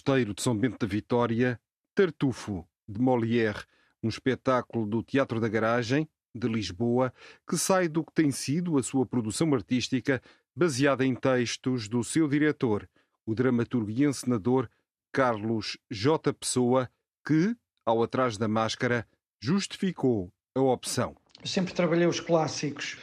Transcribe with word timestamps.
Mosteiro 0.00 0.32
de 0.32 0.40
São 0.40 0.56
Bento 0.56 0.78
da 0.78 0.90
Vitória, 0.90 1.60
Tartufo, 1.94 2.66
de 2.88 2.98
Molière, 2.98 3.64
um 4.02 4.08
espetáculo 4.08 4.86
do 4.86 5.02
Teatro 5.02 5.38
da 5.38 5.46
Garagem, 5.46 6.08
de 6.34 6.48
Lisboa, 6.48 7.12
que 7.46 7.58
sai 7.58 7.86
do 7.86 8.02
que 8.02 8.14
tem 8.14 8.30
sido 8.30 8.78
a 8.78 8.82
sua 8.82 9.04
produção 9.04 9.52
artística, 9.54 10.22
baseada 10.56 11.04
em 11.04 11.14
textos 11.14 11.86
do 11.86 12.02
seu 12.02 12.26
diretor, 12.26 12.88
o 13.26 13.34
dramaturgo 13.34 13.90
e 13.90 14.06
encenador 14.06 14.70
Carlos 15.12 15.76
J. 15.90 16.32
Pessoa, 16.32 16.88
que, 17.22 17.54
ao 17.84 18.02
atrás 18.02 18.38
da 18.38 18.48
máscara, 18.48 19.06
justificou 19.38 20.32
a 20.54 20.62
opção. 20.62 21.14
sempre 21.44 21.74
trabalhei 21.74 22.06
os 22.06 22.20
clássicos 22.20 22.96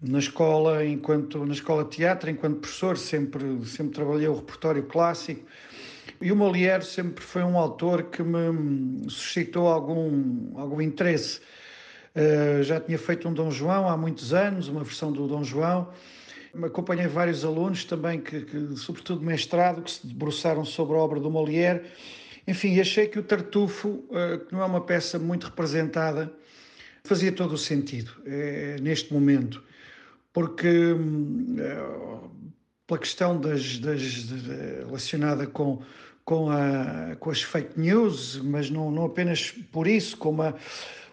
na 0.00 0.20
escola, 0.20 0.86
enquanto 0.86 1.44
na 1.44 1.54
escola 1.54 1.82
de 1.82 1.90
teatro, 1.90 2.30
enquanto 2.30 2.60
professor, 2.60 2.96
sempre, 2.96 3.66
sempre 3.66 3.94
trabalhei 3.94 4.28
o 4.28 4.36
repertório 4.36 4.84
clássico. 4.84 5.44
E 6.20 6.32
o 6.32 6.36
Molière 6.36 6.84
sempre 6.84 7.22
foi 7.22 7.42
um 7.42 7.58
autor 7.58 8.04
que 8.04 8.22
me 8.22 9.08
suscitou 9.10 9.68
algum, 9.68 10.58
algum 10.58 10.80
interesse. 10.80 11.40
Uh, 12.14 12.62
já 12.62 12.80
tinha 12.80 12.98
feito 12.98 13.28
um 13.28 13.32
Dom 13.34 13.50
João 13.50 13.88
há 13.88 13.96
muitos 13.96 14.32
anos, 14.32 14.68
uma 14.68 14.82
versão 14.82 15.12
do 15.12 15.26
Dom 15.26 15.44
João. 15.44 15.92
Acompanhei 16.62 17.06
vários 17.06 17.44
alunos 17.44 17.84
também, 17.84 18.20
que, 18.20 18.40
que, 18.40 18.76
sobretudo 18.76 19.22
mestrado, 19.22 19.82
que 19.82 19.90
se 19.90 20.06
debruçaram 20.06 20.64
sobre 20.64 20.96
a 20.96 20.98
obra 20.98 21.20
do 21.20 21.30
Molière. 21.30 21.82
Enfim, 22.48 22.80
achei 22.80 23.06
que 23.06 23.18
o 23.18 23.22
Tartufo, 23.22 23.88
uh, 23.88 24.38
que 24.46 24.52
não 24.52 24.62
é 24.62 24.64
uma 24.64 24.80
peça 24.80 25.18
muito 25.18 25.44
representada, 25.44 26.32
fazia 27.04 27.30
todo 27.30 27.52
o 27.52 27.58
sentido 27.58 28.12
uh, 28.20 28.82
neste 28.82 29.12
momento 29.12 29.62
porque 30.36 30.68
eh, 31.58 32.18
pela 32.86 33.00
questão 33.00 33.40
das, 33.40 33.78
das 33.78 34.00
de, 34.00 34.84
relacionada 34.86 35.46
com, 35.46 35.82
com, 36.24 36.50
a, 36.50 37.16
com 37.18 37.30
as 37.30 37.42
fake 37.42 37.78
news, 37.78 38.36
mas 38.36 38.70
não, 38.70 38.90
não 38.90 39.04
apenas 39.06 39.50
por 39.72 39.86
isso, 39.86 40.16
com 40.16 40.30
uma, 40.30 40.54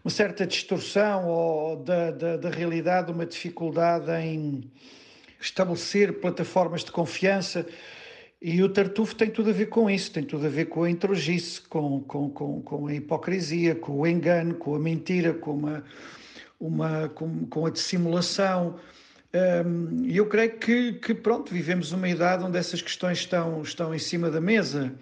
certa 0.07 0.45
distorção 0.45 1.27
ou 1.27 1.77
da, 1.77 2.11
da, 2.11 2.37
da 2.37 2.49
realidade, 2.49 3.11
uma 3.11 3.25
dificuldade 3.25 4.11
em 4.11 4.69
estabelecer 5.41 6.19
plataformas 6.19 6.83
de 6.83 6.91
confiança. 6.91 7.65
E 8.41 8.61
o 8.61 8.69
Tartufo 8.69 9.15
tem 9.15 9.29
tudo 9.29 9.49
a 9.49 9.53
ver 9.53 9.67
com 9.67 9.89
isso, 9.89 10.11
tem 10.11 10.23
tudo 10.23 10.45
a 10.45 10.49
ver 10.49 10.65
com 10.65 10.83
a 10.83 10.89
introgice, 10.89 11.61
com, 11.61 12.01
com, 12.01 12.29
com, 12.29 12.61
com 12.61 12.87
a 12.87 12.93
hipocrisia, 12.93 13.73
com 13.73 14.01
o 14.01 14.07
engano, 14.07 14.55
com 14.55 14.75
a 14.75 14.79
mentira, 14.79 15.33
com, 15.33 15.53
uma, 15.53 15.83
uma, 16.59 17.09
com, 17.09 17.45
com 17.45 17.65
a 17.65 17.69
dissimulação. 17.69 18.77
E 20.05 20.15
eu 20.15 20.27
creio 20.27 20.59
que, 20.59 20.93
que, 20.93 21.11
pronto, 21.11 21.51
vivemos 21.51 21.91
uma 21.91 22.07
idade 22.07 22.43
onde 22.43 22.55
essas 22.55 22.83
questões 22.83 23.17
estão, 23.17 23.63
estão 23.63 23.93
em 23.93 23.97
cima 23.97 24.29
da 24.29 24.39
mesa 24.39 24.93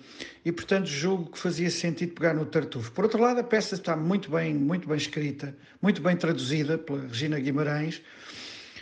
e, 0.45 0.53
portanto, 0.53 0.85
julgo 0.85 1.31
que 1.31 1.37
fazia 1.37 1.69
sentido 1.69 2.13
pegar 2.13 2.33
no 2.33 2.45
tartufo. 2.45 2.93
Por 2.93 3.03
outro 3.03 3.21
lado, 3.21 3.41
a 3.41 3.43
peça 3.43 3.75
está 3.75 3.93
muito 3.93 4.31
bem, 4.31 4.53
muito 4.53 4.87
bem 4.87 4.95
escrita, 4.95 5.53
muito 5.81 6.01
bem 6.01 6.15
traduzida 6.15 6.77
pela 6.77 7.01
Regina 7.01 7.37
Guimarães 7.39 8.01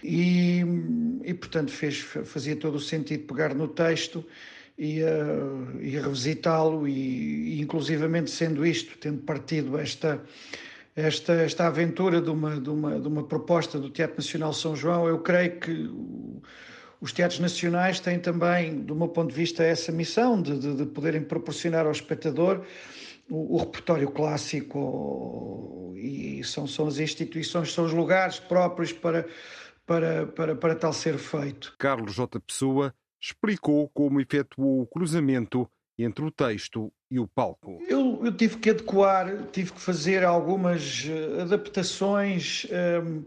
e, 0.04 0.62
e 1.24 1.34
portanto, 1.34 1.72
fez, 1.72 1.98
fazia 1.98 2.56
todo 2.56 2.76
o 2.76 2.80
sentido 2.80 3.26
pegar 3.26 3.56
no 3.56 3.68
texto 3.68 4.24
e, 4.78 5.02
uh, 5.02 5.82
e 5.82 5.98
revisitá-lo 5.98 6.88
e, 6.88 7.56
e, 7.56 7.62
inclusivamente, 7.62 8.30
sendo 8.30 8.64
isto, 8.64 8.96
tendo 9.00 9.24
partido 9.24 9.80
esta 9.80 10.24
esta, 11.00 11.34
esta 11.34 11.68
aventura 11.68 12.22
de 12.22 12.30
uma, 12.30 12.60
de, 12.60 12.70
uma, 12.70 13.00
de 13.00 13.08
uma 13.08 13.24
proposta 13.24 13.80
do 13.80 13.90
Teatro 13.90 14.18
Nacional 14.18 14.54
São 14.54 14.76
João, 14.76 15.08
eu 15.08 15.20
creio 15.20 15.60
que 15.60 15.90
os 17.02 17.14
teatros 17.14 17.40
nacionais 17.40 18.00
têm 18.00 18.20
também, 18.20 18.82
do 18.82 18.94
meu 18.94 19.08
ponto 19.08 19.30
de 19.30 19.36
vista, 19.36 19.64
essa 19.64 19.92
missão 19.92 20.42
de, 20.42 20.58
de, 20.60 20.76
de 20.76 20.86
poderem 20.86 21.24
proporcionar 21.24 21.86
ao 21.86 21.92
espectador 21.92 22.66
o, 23.30 23.56
o 23.56 23.58
repertório 23.58 24.12
clássico 24.12 25.94
e 25.96 26.44
são, 26.44 26.68
são 26.68 26.88
as 26.88 27.00
instituições, 27.00 27.72
são 27.72 27.86
os 27.86 27.94
lugares 27.94 28.40
próprios 28.40 28.92
para, 28.92 29.26
para, 29.86 30.28
para, 30.28 30.56
para 30.56 30.76
tal 30.76 30.92
ser 30.92 31.18
feito. 31.18 31.74
Carlos 31.78 32.14
J. 32.14 32.40
Pessoa 32.42 32.94
explicou 33.22 33.90
como 33.90 34.20
efetuou 34.20 34.82
o 34.82 34.88
cruzamento 34.88 35.70
entre 36.04 36.24
o 36.24 36.32
texto 36.32 36.92
e 37.12 37.20
o 37.20 37.28
palco? 37.28 37.80
Eu, 37.88 38.22
eu 38.24 38.32
tive 38.32 38.58
que 38.58 38.70
adequar, 38.70 39.48
tive 39.52 39.74
que 39.74 39.82
fazer 39.82 40.24
algumas 40.24 41.06
eh, 41.08 41.42
adaptações 41.42 42.66
um, 42.70 42.76
ehm, 42.76 43.26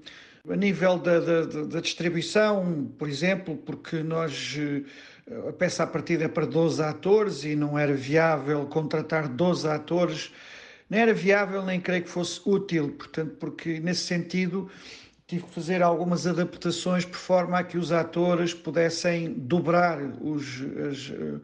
a 0.49 0.57
nível 0.57 0.99
da, 0.99 1.21
da, 1.21 1.43
da, 1.45 1.81
distribuição, 1.81 2.91
por 2.99 3.09
exemplo, 3.09 3.57
porque 3.57 4.03
nós 4.03 4.57
eh, 4.59 4.83
a 5.49 5.53
peça 5.53 5.85
a 5.85 5.87
partida 5.87 6.25
é 6.25 6.29
para 6.29 6.47
12 6.47 6.83
atores 6.83 7.45
e 7.45 7.55
não 7.55 7.79
era 7.79 7.95
viável 7.95 8.67
contratar 8.67 9.29
12 9.29 9.69
atores, 9.69 10.33
nem 10.89 11.01
era 11.01 11.15
viável 11.15 11.65
nem 11.65 11.81
creio 11.81 12.03
que 12.03 12.11
fosse 12.11 12.41
útil, 12.45 12.93
portanto, 12.93 13.37
porque 13.39 13.79
nesse 13.81 14.03
sentido 14.03 14.69
tive 15.27 15.45
que 15.45 15.55
fazer 15.55 15.83
algumas 15.83 16.27
adaptações 16.27 17.05
por 17.05 17.17
forma 17.17 17.59
a 17.59 17.65
que 17.65 17.79
os 17.79 17.93
atores 17.93 18.53
pudessem 18.53 19.33
dobrar 19.33 19.99
os, 20.21 20.61
as, 20.91 21.11
eh, 21.11 21.41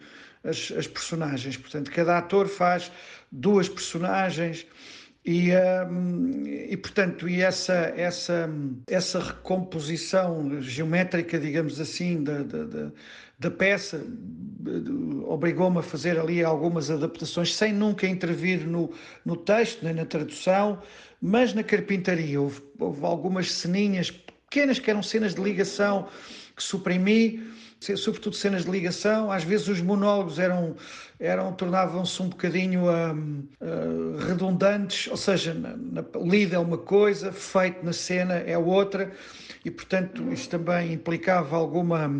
as, 0.48 0.72
as 0.76 0.86
personagens. 0.86 1.56
Portanto, 1.56 1.90
cada 1.90 2.18
ator 2.18 2.48
faz 2.48 2.90
duas 3.30 3.68
personagens. 3.68 4.66
E, 5.24 5.50
um, 5.90 6.44
e 6.46 6.76
portanto, 6.76 7.28
e 7.28 7.42
essa, 7.42 7.92
essa, 7.96 8.48
essa 8.86 9.18
recomposição 9.20 10.62
geométrica, 10.62 11.38
digamos 11.38 11.80
assim, 11.80 12.22
da, 12.22 12.42
da, 12.42 12.90
da 13.38 13.50
peça 13.50 14.02
obrigou-me 15.26 15.78
a 15.78 15.82
fazer 15.82 16.18
ali 16.18 16.42
algumas 16.42 16.90
adaptações, 16.90 17.54
sem 17.54 17.72
nunca 17.72 18.06
intervir 18.06 18.66
no, 18.66 18.92
no 19.24 19.36
texto, 19.36 19.84
nem 19.84 19.94
na 19.94 20.04
tradução, 20.04 20.82
mas 21.20 21.54
na 21.54 21.62
carpintaria. 21.62 22.40
Houve, 22.40 22.62
houve 22.78 23.04
algumas 23.04 23.52
ceninhas 23.52 24.10
pequenas 24.10 24.78
que 24.78 24.90
eram 24.90 25.02
cenas 25.02 25.34
de 25.34 25.42
ligação 25.42 26.08
que 26.56 26.62
suprimi 26.62 27.42
sobretudo 27.80 28.34
cenas 28.34 28.64
de 28.64 28.70
ligação, 28.70 29.30
às 29.30 29.44
vezes 29.44 29.68
os 29.68 29.80
monólogos 29.80 30.38
eram, 30.38 30.74
eram 31.18 31.52
tornavam-se 31.52 32.20
um 32.22 32.28
bocadinho 32.28 32.84
uh, 32.86 33.14
uh, 33.14 34.16
redundantes, 34.26 35.08
ou 35.08 35.16
seja, 35.16 35.54
na, 35.54 35.76
na, 35.76 36.04
lido 36.20 36.54
é 36.54 36.58
uma 36.58 36.78
coisa, 36.78 37.32
feito 37.32 37.84
na 37.84 37.92
cena 37.92 38.34
é 38.34 38.58
outra, 38.58 39.12
e 39.64 39.70
portanto 39.70 40.32
isto 40.32 40.50
também 40.50 40.92
implicava 40.92 41.56
alguma 41.56 42.10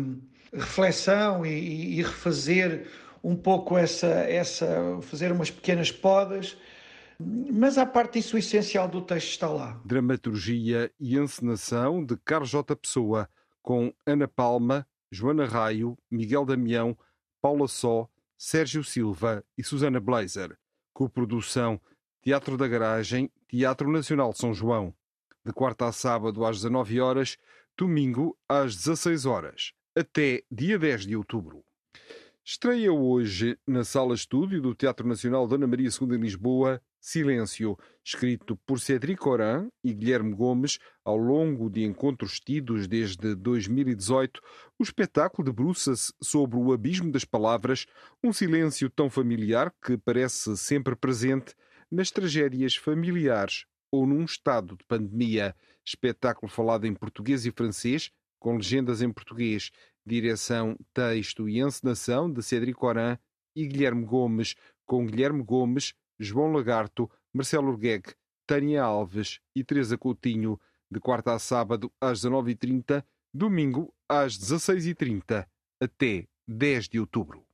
reflexão 0.53 1.45
e, 1.45 1.99
e 1.99 2.03
refazer 2.03 2.87
um 3.23 3.35
pouco 3.35 3.77
essa, 3.77 4.07
essa, 4.07 4.99
fazer 5.01 5.31
umas 5.31 5.51
pequenas 5.51 5.91
podas, 5.91 6.57
mas 7.19 7.77
à 7.77 7.85
parte 7.85 8.13
disso, 8.13 8.37
o 8.37 8.39
essencial 8.39 8.87
do 8.87 9.01
texto 9.01 9.27
está 9.27 9.49
lá. 9.49 9.77
Dramaturgia 9.83 10.89
e 10.97 11.17
encenação 11.17 12.03
de 12.03 12.15
Carlos 12.23 12.49
J. 12.49 12.73
Pessoa, 12.77 13.29
com 13.61 13.93
Ana 14.05 14.25
Palma, 14.25 14.87
Joana 15.11 15.45
Raio, 15.45 15.97
Miguel 16.09 16.45
Damião, 16.45 16.97
Paula 17.41 17.67
Só, 17.67 18.07
Sérgio 18.37 18.83
Silva 18.83 19.43
e 19.57 19.63
Susana 19.63 19.99
Blazer. 19.99 20.57
Coprodução 20.93 21.79
Teatro 22.21 22.57
da 22.57 22.67
Garagem, 22.67 23.31
Teatro 23.47 23.91
Nacional 23.91 24.33
São 24.33 24.53
João. 24.53 24.93
De 25.45 25.53
quarta 25.53 25.87
a 25.87 25.91
sábado 25.91 26.45
às 26.45 26.57
19 26.57 26.99
horas, 26.99 27.37
domingo 27.77 28.37
às 28.47 28.75
16 28.75 29.25
horas, 29.25 29.73
até 29.95 30.43
dia 30.51 30.77
10 30.77 31.07
de 31.07 31.15
outubro. 31.15 31.63
Estreia 32.43 32.91
hoje 32.91 33.57
na 33.65 33.83
Sala 33.83 34.13
Estúdio 34.13 34.61
do 34.61 34.75
Teatro 34.75 35.07
Nacional 35.07 35.47
Dona 35.47 35.65
Maria 35.65 35.89
II 35.89 36.15
em 36.15 36.21
Lisboa 36.21 36.81
Silêncio, 36.99 37.77
escrito 38.03 38.57
por 38.65 38.79
Cédric 38.79 39.21
Coran 39.21 39.69
e 39.83 39.93
Guilherme 39.93 40.33
Gomes, 40.33 40.79
ao 41.03 41.15
longo 41.17 41.69
de 41.69 41.83
encontros 41.83 42.39
tidos 42.39 42.87
desde 42.87 43.35
2018, 43.35 44.41
o 44.77 44.83
espetáculo 44.83 45.45
debruça-se 45.45 46.13
sobre 46.21 46.57
o 46.57 46.73
abismo 46.73 47.11
das 47.11 47.23
palavras, 47.23 47.85
um 48.23 48.33
silêncio 48.33 48.89
tão 48.89 49.09
familiar 49.09 49.73
que 49.81 49.97
parece 49.97 50.57
sempre 50.57 50.95
presente 50.95 51.55
nas 51.89 52.11
tragédias 52.11 52.75
familiares 52.75 53.65
ou 53.91 54.05
num 54.05 54.25
estado 54.25 54.75
de 54.75 54.83
pandemia. 54.85 55.55
Espetáculo 55.85 56.51
falado 56.51 56.85
em 56.85 56.93
português 56.93 57.45
e 57.45 57.51
francês, 57.51 58.11
com 58.37 58.57
legendas 58.57 59.01
em 59.01 59.11
português, 59.11 59.71
direção, 60.05 60.77
texto 60.93 61.47
e 61.49 61.59
encenação 61.59 62.31
de 62.31 62.43
Cédric 62.43 62.77
Coran 62.77 63.17
e 63.55 63.65
Guilherme 63.65 64.05
Gomes, 64.05 64.55
com 64.85 65.05
Guilherme 65.05 65.43
Gomes, 65.43 65.93
João 66.19 66.51
Lagarto, 66.51 67.09
Marcelo 67.33 67.69
Urguegue, 67.69 68.13
Tânia 68.45 68.83
Alves 68.83 69.39
e 69.55 69.63
Teresa 69.63 69.97
Coutinho, 69.97 70.59
de 70.91 70.99
quarta 70.99 71.33
a 71.33 71.39
sábado 71.39 71.91
às 72.01 72.21
19h30, 72.21 73.03
domingo 73.33 73.93
às 74.07 74.37
16h30, 74.37 75.47
até 75.79 76.27
10 76.47 76.89
de 76.89 76.99
outubro. 76.99 77.45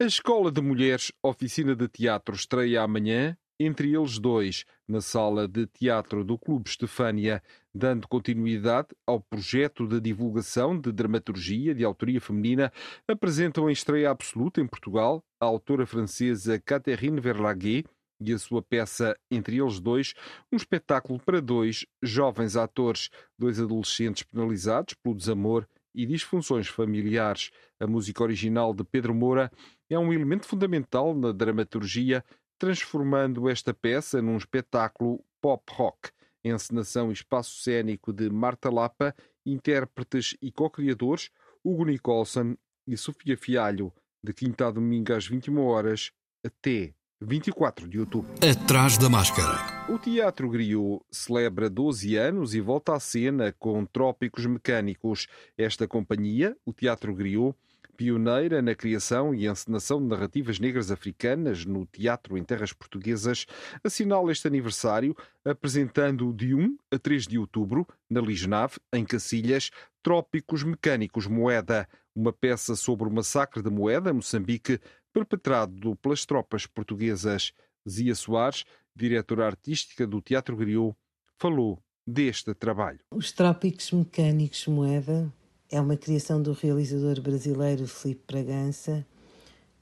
A 0.00 0.04
Escola 0.04 0.50
de 0.50 0.60
Mulheres 0.60 1.12
Oficina 1.22 1.76
de 1.76 1.86
Teatro 1.88 2.34
estreia 2.34 2.82
amanhã 2.82 3.36
entre 3.58 3.94
eles 3.94 4.18
dois, 4.18 4.64
na 4.86 5.00
sala 5.00 5.48
de 5.48 5.66
teatro 5.66 6.22
do 6.22 6.38
Clube 6.38 6.68
Estefânia, 6.68 7.42
dando 7.76 8.08
continuidade 8.08 8.88
ao 9.06 9.20
projeto 9.20 9.86
de 9.86 10.00
divulgação 10.00 10.78
de 10.80 10.90
dramaturgia 10.90 11.74
de 11.74 11.84
autoria 11.84 12.20
feminina, 12.20 12.72
apresentam 13.06 13.68
em 13.68 13.72
estreia 13.72 14.10
absoluta 14.10 14.60
em 14.60 14.66
Portugal 14.66 15.22
a 15.40 15.44
autora 15.44 15.86
francesa 15.86 16.58
Catherine 16.58 17.20
Verlaguet 17.20 17.86
e 18.18 18.32
a 18.32 18.38
sua 18.38 18.62
peça 18.62 19.14
Entre 19.30 19.60
Eles 19.60 19.78
Dois, 19.78 20.14
um 20.50 20.56
espetáculo 20.56 21.20
para 21.20 21.40
dois 21.40 21.84
jovens 22.02 22.56
atores, 22.56 23.10
dois 23.38 23.60
adolescentes 23.60 24.22
penalizados 24.22 24.94
pelo 24.94 25.14
desamor 25.14 25.68
e 25.94 26.06
disfunções 26.06 26.66
familiares. 26.66 27.50
A 27.78 27.86
música 27.86 28.22
original 28.22 28.72
de 28.72 28.84
Pedro 28.84 29.14
Moura 29.14 29.52
é 29.90 29.98
um 29.98 30.12
elemento 30.12 30.46
fundamental 30.46 31.14
na 31.14 31.30
dramaturgia 31.30 32.24
transformando 32.58 33.50
esta 33.50 33.74
peça 33.74 34.22
num 34.22 34.38
espetáculo 34.38 35.22
pop-rock. 35.42 36.10
Encenação 36.46 37.10
e 37.10 37.12
espaço 37.12 37.60
cênico 37.62 38.12
de 38.12 38.30
Marta 38.30 38.70
Lapa, 38.70 39.14
intérpretes 39.44 40.36
e 40.40 40.52
co-criadores 40.52 41.30
Hugo 41.64 41.84
Nicholson 41.84 42.56
e 42.86 42.96
Sofia 42.96 43.36
Fialho, 43.36 43.92
de 44.22 44.32
quinta 44.32 44.68
a 44.68 44.70
domingo 44.70 45.12
às 45.12 45.26
21 45.26 45.60
horas 45.60 46.12
até 46.44 46.94
24 47.20 47.88
de 47.88 47.98
outubro. 47.98 48.32
Atrás 48.34 48.96
da 48.98 49.08
máscara. 49.08 49.58
O 49.90 49.98
Teatro 49.98 50.48
Griot 50.48 51.02
celebra 51.10 51.68
12 51.68 52.14
anos 52.16 52.54
e 52.54 52.60
volta 52.60 52.94
à 52.94 53.00
cena 53.00 53.52
com 53.58 53.84
Trópicos 53.84 54.46
Mecânicos. 54.46 55.26
Esta 55.56 55.88
companhia, 55.88 56.56
o 56.64 56.72
Teatro 56.72 57.14
Griot, 57.14 57.56
pioneira 57.96 58.60
na 58.60 58.74
criação 58.74 59.34
e 59.34 59.46
encenação 59.46 60.00
de 60.00 60.06
narrativas 60.06 60.58
negras 60.58 60.90
africanas 60.90 61.64
no 61.64 61.86
teatro 61.86 62.36
em 62.36 62.44
terras 62.44 62.72
portuguesas, 62.72 63.46
assinala 63.82 64.30
este 64.30 64.46
aniversário 64.46 65.16
apresentando 65.44 66.32
de 66.32 66.54
1 66.54 66.76
a 66.90 66.98
3 66.98 67.26
de 67.26 67.38
outubro, 67.38 67.86
na 68.10 68.20
Lisnave, 68.20 68.74
em 68.92 69.04
Cacilhas, 69.04 69.70
Trópicos 70.02 70.62
Mecânicos 70.62 71.26
Moeda, 71.26 71.88
uma 72.14 72.32
peça 72.32 72.76
sobre 72.76 73.08
o 73.08 73.12
massacre 73.12 73.62
de 73.62 73.70
Moeda, 73.70 74.12
Moçambique, 74.12 74.78
perpetrado 75.12 75.96
pelas 75.96 76.26
tropas 76.26 76.66
portuguesas. 76.66 77.52
Zia 77.88 78.14
Soares, 78.14 78.64
diretora 78.94 79.46
artística 79.46 80.06
do 80.06 80.20
Teatro 80.20 80.56
Griot, 80.56 80.96
falou 81.38 81.80
deste 82.06 82.52
trabalho. 82.54 83.00
Os 83.10 83.32
Trópicos 83.32 83.92
Mecânicos 83.92 84.66
Moeda 84.66 85.32
é 85.70 85.80
uma 85.80 85.96
criação 85.96 86.40
do 86.40 86.52
realizador 86.52 87.20
brasileiro 87.20 87.88
Felipe 87.88 88.22
Bragança, 88.28 89.04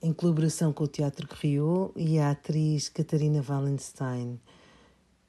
em 0.01 0.13
colaboração 0.13 0.73
com 0.73 0.85
o 0.85 0.89
Teatro 0.89 1.29
Rio 1.41 1.93
e 1.95 2.19
a 2.19 2.31
atriz 2.31 2.89
Catarina 2.89 3.45
Wallenstein. 3.47 4.41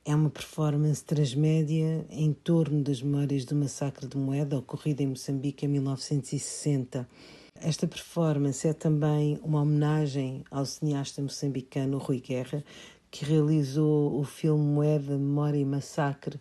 É 0.06 0.16
uma 0.16 0.30
performance 0.30 1.04
transmédia 1.04 2.06
em 2.10 2.32
torno 2.32 2.82
das 2.84 3.02
memórias 3.02 3.44
do 3.44 3.56
massacre 3.56 4.08
de 4.08 4.18
Moeda 4.18 4.58
ocorrido 4.58 5.02
em 5.02 5.08
Moçambique 5.08 5.66
em 5.66 5.70
1960. 5.70 7.08
Esta 7.56 7.88
performance 7.88 8.66
é 8.68 8.74
também 8.74 9.40
uma 9.44 9.62
homenagem 9.62 10.44
ao 10.50 10.66
cineasta 10.66 11.22
moçambicano 11.22 11.98
Rui 11.98 12.22
Guerra, 12.22 12.64
que 13.12 13.26
realizou 13.26 14.18
o 14.18 14.24
filme 14.24 14.64
Moeda, 14.64 15.18
Memória 15.18 15.58
e 15.58 15.66
Massacre, 15.66 16.40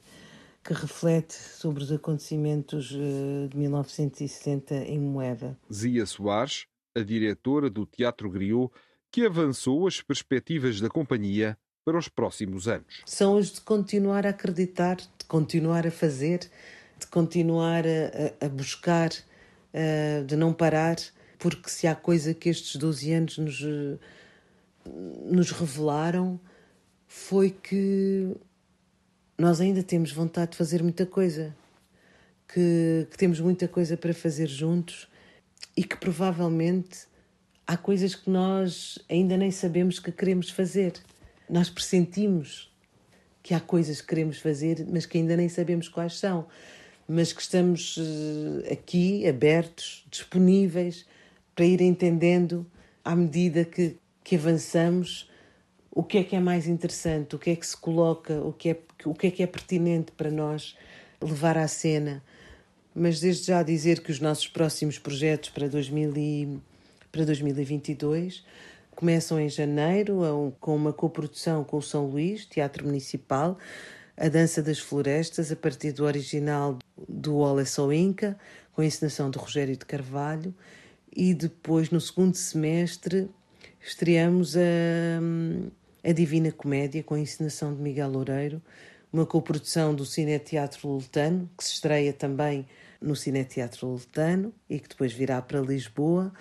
que 0.64 0.72
reflete 0.72 1.34
sobre 1.34 1.84
os 1.84 1.92
acontecimentos 1.92 2.90
eh, 2.92 3.48
de 3.48 3.56
1960 3.56 4.74
em 4.74 4.98
Moeda. 4.98 5.58
Zia 5.70 6.06
Soares, 6.06 6.66
a 6.96 7.00
diretora 7.00 7.68
do 7.68 7.84
Teatro 7.84 8.30
Griot, 8.30 8.72
que 9.12 9.26
avançou 9.26 9.86
as 9.86 10.00
perspectivas 10.00 10.80
da 10.80 10.88
companhia 10.88 11.58
para 11.84 11.98
os 11.98 12.08
próximos 12.08 12.66
anos. 12.66 13.02
São 13.04 13.36
as 13.36 13.52
de 13.52 13.60
continuar 13.60 14.26
a 14.26 14.30
acreditar, 14.30 14.96
de 14.96 15.26
continuar 15.28 15.86
a 15.86 15.90
fazer, 15.90 16.50
de 16.98 17.06
continuar 17.08 17.84
a, 17.86 18.46
a 18.46 18.48
buscar, 18.48 19.10
eh, 19.72 20.22
de 20.26 20.34
não 20.34 20.54
parar, 20.54 20.96
porque 21.38 21.68
se 21.68 21.86
há 21.86 21.94
coisa 21.94 22.32
que 22.32 22.48
estes 22.48 22.76
12 22.76 23.12
anos 23.12 23.36
nos, 23.38 23.62
eh, 23.62 23.98
nos 25.26 25.50
revelaram 25.50 26.40
foi 27.06 27.50
que 27.50 28.34
nós 29.36 29.60
ainda 29.60 29.82
temos 29.82 30.12
vontade 30.12 30.52
de 30.52 30.56
fazer 30.56 30.82
muita 30.82 31.04
coisa, 31.04 31.54
que, 32.48 33.06
que, 33.10 33.16
temos 33.16 33.40
muita 33.40 33.66
coisa 33.66 33.96
para 33.96 34.14
fazer 34.14 34.46
juntos 34.46 35.08
e 35.76 35.82
que 35.82 35.96
provavelmente 35.96 37.06
há 37.66 37.76
coisas 37.76 38.14
que 38.14 38.30
nós 38.30 38.98
ainda 39.10 39.36
nem 39.36 39.50
sabemos 39.50 39.98
que 39.98 40.12
queremos 40.12 40.50
fazer. 40.50 40.92
Nós 41.48 41.68
pressentimos 41.68 42.72
que 43.42 43.54
há 43.54 43.60
coisas 43.60 44.00
que 44.00 44.06
queremos 44.06 44.38
fazer, 44.38 44.86
mas 44.88 45.04
que 45.04 45.18
ainda 45.18 45.36
nem 45.36 45.48
sabemos 45.48 45.88
quais 45.88 46.18
são, 46.18 46.46
mas 47.08 47.32
que 47.32 47.42
estamos 47.42 47.96
uh, 47.96 48.72
aqui 48.72 49.26
abertos, 49.28 50.06
disponíveis 50.10 51.04
para 51.54 51.64
ir 51.64 51.80
entendendo 51.80 52.66
à 53.04 53.14
medida 53.14 53.64
que, 53.64 53.96
que 54.22 54.36
avançamos 54.36 55.28
o 55.94 56.02
que 56.02 56.18
é 56.18 56.24
que 56.24 56.34
é 56.34 56.40
mais 56.40 56.66
interessante, 56.66 57.36
o 57.36 57.38
que 57.38 57.50
é 57.50 57.56
que 57.56 57.66
se 57.66 57.76
coloca, 57.76 58.34
o 58.40 58.52
que 58.52 58.70
é, 58.70 58.78
o 59.04 59.14
que, 59.14 59.28
é, 59.28 59.30
que 59.30 59.42
é 59.42 59.46
pertinente 59.46 60.10
para 60.12 60.30
nós 60.30 60.76
levar 61.22 61.56
à 61.56 61.68
cena. 61.68 62.22
Mas 62.92 63.20
desde 63.20 63.46
já 63.46 63.62
dizer 63.62 64.02
que 64.02 64.10
os 64.10 64.18
nossos 64.18 64.48
próximos 64.48 64.98
projetos 64.98 65.50
para, 65.50 65.68
2000 65.68 66.16
e, 66.16 66.58
para 67.12 67.24
2022 67.24 68.44
começam 68.94 69.40
em 69.40 69.48
janeiro 69.48 70.54
com 70.60 70.74
uma 70.74 70.92
coprodução 70.92 71.64
com 71.64 71.78
o 71.78 71.82
São 71.82 72.06
Luís, 72.06 72.46
Teatro 72.46 72.84
Municipal, 72.84 73.58
a 74.16 74.28
Dança 74.28 74.62
das 74.62 74.78
Florestas, 74.78 75.50
a 75.50 75.56
partir 75.56 75.92
do 75.92 76.04
original 76.04 76.78
do 77.08 77.36
Ole 77.38 77.66
Sou 77.66 77.92
Inca, 77.92 78.38
com 78.72 78.82
a 78.82 78.86
encenação 78.86 79.30
de 79.30 79.38
Rogério 79.38 79.76
de 79.76 79.84
Carvalho, 79.84 80.54
e 81.14 81.34
depois, 81.34 81.90
no 81.90 82.00
segundo 82.00 82.36
semestre, 82.36 83.28
estreamos 83.80 84.56
a 84.56 84.60
a 86.04 86.12
Divina 86.12 86.52
Comédia, 86.52 87.02
com 87.02 87.14
a 87.14 87.18
encenação 87.18 87.74
de 87.74 87.80
Miguel 87.80 88.10
Loureiro, 88.10 88.62
uma 89.10 89.24
coprodução 89.24 89.94
do 89.94 90.04
Cine 90.04 90.38
Teatro 90.38 90.88
Lutano, 90.88 91.48
que 91.56 91.64
se 91.64 91.72
estreia 91.72 92.12
também 92.12 92.66
no 93.00 93.16
Cine 93.16 93.44
Teatro 93.44 93.88
Lutano 93.88 94.52
e 94.68 94.78
que 94.78 94.88
depois 94.88 95.12
virá 95.12 95.40
para 95.40 95.60
Lisboa. 95.60 96.32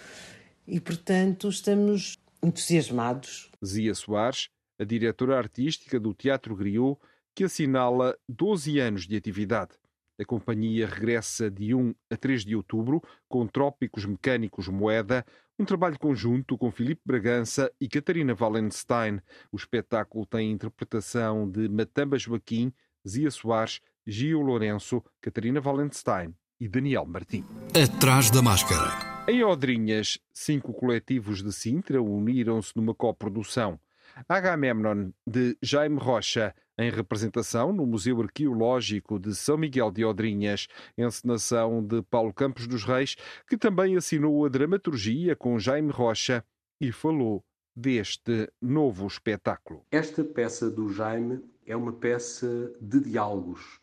E, 0.67 0.79
portanto, 0.79 1.47
estamos 1.47 2.17
entusiasmados. 2.41 3.49
Zia 3.63 3.95
Soares, 3.95 4.49
a 4.77 4.83
diretora 4.83 5.37
artística 5.37 5.99
do 5.99 6.13
Teatro 6.13 6.55
Griot, 6.55 6.99
que 7.33 7.45
assinala 7.45 8.17
12 8.27 8.79
anos 8.79 9.07
de 9.07 9.15
atividade. 9.15 9.71
A 10.19 10.25
companhia 10.25 10.87
regressa 10.87 11.49
de 11.49 11.73
1 11.73 11.95
a 12.09 12.17
3 12.17 12.45
de 12.45 12.55
outubro 12.55 13.01
com 13.27 13.47
Trópicos 13.47 14.05
Mecânicos 14.05 14.67
Moeda, 14.67 15.25
um 15.59 15.65
trabalho 15.65 15.99
conjunto 15.99 16.57
com 16.57 16.71
Filipe 16.71 17.01
Bragança 17.05 17.71
e 17.79 17.87
Catarina 17.87 18.35
Wallenstein. 18.39 19.19
O 19.51 19.55
espetáculo 19.55 20.25
tem 20.25 20.51
interpretação 20.51 21.49
de 21.49 21.69
Matamba 21.69 22.17
Joaquim, 22.17 22.73
Zia 23.07 23.29
Soares, 23.29 23.79
Gio 24.05 24.41
Lourenço, 24.41 25.03
Catarina 25.21 25.61
Wallenstein 25.63 26.33
e 26.59 26.67
Daniel 26.67 27.05
Martim. 27.05 27.45
Atrás 27.69 28.31
da 28.31 28.41
máscara. 28.41 29.13
Em 29.27 29.43
Odrinhas, 29.43 30.19
cinco 30.33 30.73
coletivos 30.73 31.41
de 31.41 31.53
Sintra 31.53 32.01
uniram-se 32.01 32.73
numa 32.75 32.93
coprodução. 32.93 33.79
Agamemnon, 34.27 35.11
de 35.25 35.57
Jaime 35.61 35.97
Rocha, 35.97 36.53
em 36.77 36.89
representação 36.89 37.71
no 37.71 37.85
Museu 37.85 38.21
Arqueológico 38.21 39.19
de 39.19 39.35
São 39.35 39.57
Miguel 39.57 39.91
de 39.91 40.03
Odrinhas, 40.03 40.67
encenação 40.97 41.83
de 41.85 42.01
Paulo 42.03 42.33
Campos 42.33 42.67
dos 42.67 42.83
Reis, 42.83 43.15
que 43.47 43.57
também 43.57 43.95
assinou 43.95 44.45
a 44.45 44.49
dramaturgia 44.49 45.35
com 45.35 45.59
Jaime 45.59 45.91
Rocha 45.91 46.43
e 46.81 46.91
falou 46.91 47.43
deste 47.75 48.51
novo 48.61 49.07
espetáculo. 49.07 49.85
Esta 49.91 50.23
peça 50.23 50.69
do 50.69 50.91
Jaime 50.91 51.43
é 51.65 51.75
uma 51.75 51.93
peça 51.93 52.71
de 52.79 52.99
diálogos 52.99 53.79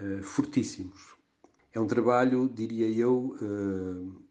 uh, 0.00 0.22
fortíssimos. 0.22 1.14
É 1.72 1.80
um 1.80 1.86
trabalho, 1.86 2.48
diria 2.52 2.88
eu, 2.88 3.36
uh, 3.40 4.24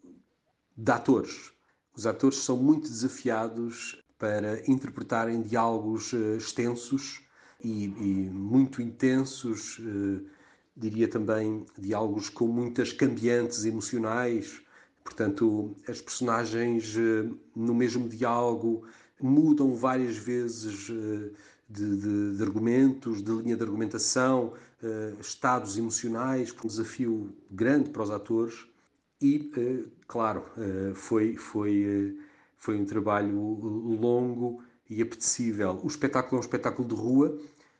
de 0.78 0.92
atores. 0.92 1.52
Os 1.96 2.08
atores 2.08 2.38
são 2.38 2.58
muito 2.58 2.88
desafiados 2.90 4.02
para 4.18 4.62
interpretarem 4.70 5.42
diálogos 5.42 6.14
uh, 6.14 6.38
extensos 6.38 7.23
e, 7.64 7.86
e 7.86 8.30
muito 8.30 8.82
intensos, 8.82 9.80
diria 10.76 11.08
também 11.08 11.66
diálogos 11.78 12.30
com 12.30 12.48
muitas 12.48 12.92
cambiantes 12.92 13.66
emocionais. 13.66 14.62
Portanto, 15.04 15.76
as 15.88 16.02
personagens 16.02 16.96
no 17.56 17.74
mesmo 17.74 18.10
diálogo 18.10 18.84
mudam 19.22 19.76
várias 19.76 20.18
vezes 20.18 20.90
de, 21.70 21.98
de, 21.98 22.38
de 22.38 22.44
argumentos, 22.44 23.24
de 23.24 23.32
linha 23.32 23.56
de 23.56 23.64
argumentação, 23.64 24.54
uh, 24.84 25.20
estados 25.20 25.78
emocionais, 25.78 26.54
um 26.64 26.68
desafio 26.68 27.34
grande 27.50 27.90
para 27.90 28.04
os 28.04 28.12
atores 28.12 28.66
e, 29.22 29.52
uh, 29.58 29.92
claro, 30.08 30.44
uh, 30.58 30.94
foi, 30.94 31.36
foi, 31.38 32.18
foi 32.58 32.80
um 32.80 32.86
trabalho 32.86 33.36
longo 33.40 34.62
e 34.90 35.02
apetecível. 35.02 35.80
O 35.84 35.88
espetáculo 35.88 36.36
é 36.36 36.40
um 36.40 36.46
espetáculo 36.46 36.88
de 36.88 36.96
rua, 36.96 37.40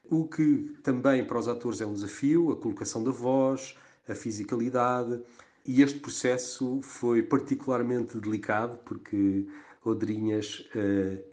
o 0.10 0.28
que 0.28 0.76
também 0.84 1.26
para 1.26 1.40
os 1.40 1.48
atores 1.48 1.82
é 1.82 1.86
um 1.86 1.94
desafio, 1.94 2.52
a 2.52 2.56
colocação 2.56 3.04
da 3.04 3.12
voz, 3.12 3.76
a 4.08 4.16
fisicalidade, 4.16 5.22
e 5.66 5.82
este 5.82 6.00
processo 6.00 6.82
foi 6.82 7.24
particularmente 7.24 8.18
delicado 8.18 8.78
porque 8.84 9.48
Odrinhas 9.84 10.68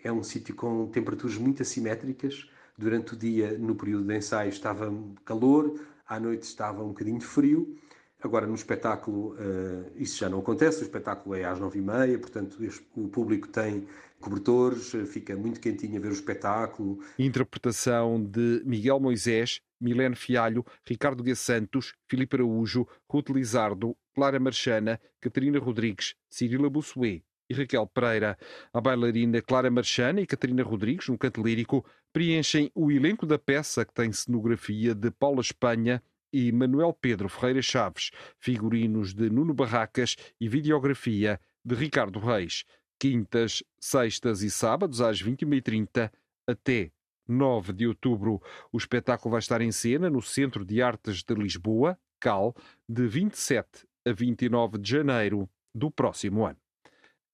é 0.04 0.12
um 0.12 0.22
sítio 0.22 0.54
com 0.54 0.86
temperaturas 0.86 1.36
muito 1.36 1.62
assimétricas, 1.62 2.48
Durante 2.80 3.12
o 3.12 3.16
dia, 3.16 3.58
no 3.58 3.74
período 3.74 4.06
de 4.06 4.16
ensaio, 4.16 4.48
estava 4.48 4.90
calor, 5.26 5.78
à 6.08 6.18
noite 6.18 6.44
estava 6.44 6.82
um 6.82 6.88
bocadinho 6.88 7.20
frio. 7.20 7.76
Agora, 8.22 8.46
no 8.46 8.54
espetáculo, 8.54 9.34
uh, 9.34 9.84
isso 9.96 10.16
já 10.16 10.30
não 10.30 10.38
acontece, 10.38 10.80
o 10.80 10.84
espetáculo 10.84 11.34
é 11.34 11.44
às 11.44 11.60
nove 11.60 11.78
e 11.78 11.82
meia, 11.82 12.18
portanto, 12.18 12.56
o 12.96 13.06
público 13.08 13.48
tem 13.48 13.86
cobertores, 14.20 14.92
fica 15.08 15.34
muito 15.34 15.60
quentinho 15.60 15.96
a 15.96 16.00
ver 16.00 16.08
o 16.08 16.12
espetáculo. 16.12 17.00
Interpretação 17.18 18.22
de 18.22 18.62
Miguel 18.64 19.00
Moisés, 19.00 19.60
Milene 19.80 20.14
Fialho, 20.14 20.64
Ricardo 20.86 21.24
G. 21.24 21.34
Santos, 21.34 21.94
Filipe 22.08 22.36
Araújo, 22.36 22.86
Ruth 23.10 23.30
Lizardo, 23.30 23.96
Clara 24.14 24.38
Marchana, 24.38 25.00
Catarina 25.20 25.58
Rodrigues, 25.58 26.14
Cirila 26.28 26.68
Bussuet 26.68 27.24
e 27.48 27.54
Raquel 27.54 27.86
Pereira. 27.86 28.38
A 28.72 28.80
bailarina 28.80 29.40
Clara 29.40 29.70
Marchana 29.70 30.20
e 30.20 30.26
Catarina 30.26 30.62
Rodrigues, 30.62 31.08
no 31.08 31.18
canto 31.18 31.42
lírico, 31.42 31.84
preenchem 32.12 32.70
o 32.74 32.90
elenco 32.92 33.24
da 33.24 33.38
peça 33.38 33.84
que 33.84 33.94
tem 33.94 34.12
cenografia 34.12 34.94
de 34.94 35.10
Paula 35.10 35.40
Espanha 35.40 36.02
e 36.32 36.52
Manuel 36.52 36.92
Pedro 36.92 37.28
Ferreira 37.28 37.62
Chaves, 37.62 38.10
figurinos 38.38 39.14
de 39.14 39.30
Nuno 39.30 39.54
Barracas 39.54 40.16
e 40.40 40.48
videografia 40.48 41.40
de 41.64 41.74
Ricardo 41.74 42.18
Reis. 42.18 42.64
Quintas, 43.00 43.62
sextas 43.80 44.42
e 44.42 44.50
sábados 44.50 45.00
às 45.00 45.22
21h30 45.22 46.12
até 46.46 46.92
9 47.26 47.72
de 47.72 47.86
outubro. 47.86 48.42
O 48.70 48.76
espetáculo 48.76 49.30
vai 49.30 49.38
estar 49.38 49.62
em 49.62 49.72
cena 49.72 50.10
no 50.10 50.20
Centro 50.20 50.66
de 50.66 50.82
Artes 50.82 51.22
de 51.22 51.34
Lisboa, 51.34 51.98
CAL, 52.20 52.54
de 52.86 53.06
27 53.06 53.86
a 54.06 54.12
29 54.12 54.76
de 54.76 54.90
janeiro 54.90 55.48
do 55.74 55.90
próximo 55.90 56.44
ano. 56.44 56.58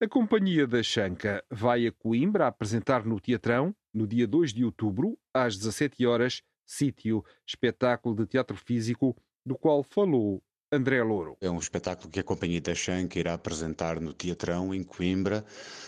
A 0.01 0.07
Companhia 0.07 0.69
da 0.69 0.85
Chanca 0.85 1.45
vai 1.51 1.85
a 1.85 1.91
Coimbra 1.91 2.47
apresentar 2.47 3.05
no 3.05 3.19
Teatrão, 3.19 3.75
no 3.93 4.07
dia 4.07 4.29
2 4.29 4.53
de 4.53 4.65
outubro, 4.65 5.19
às 5.35 5.57
17 5.57 6.07
horas, 6.07 6.45
Sítio, 6.65 7.25
espetáculo 7.45 8.15
de 8.15 8.25
teatro 8.25 8.57
físico, 8.57 9.17
do 9.45 9.59
qual 9.59 9.83
falou 9.83 10.41
André 10.73 11.01
Louro. 11.01 11.37
É 11.41 11.49
um 11.49 11.61
espetáculo 11.61 12.11
que 12.11 12.19
a 12.19 12.25
Companhia 12.25 12.61
da 12.61 12.75
Chanca 12.75 13.21
irá 13.21 13.35
apresentar 13.35 14.01
no 14.01 14.13
Teatrão, 14.13 14.75
em 14.75 14.83
Coimbra. 14.83 15.45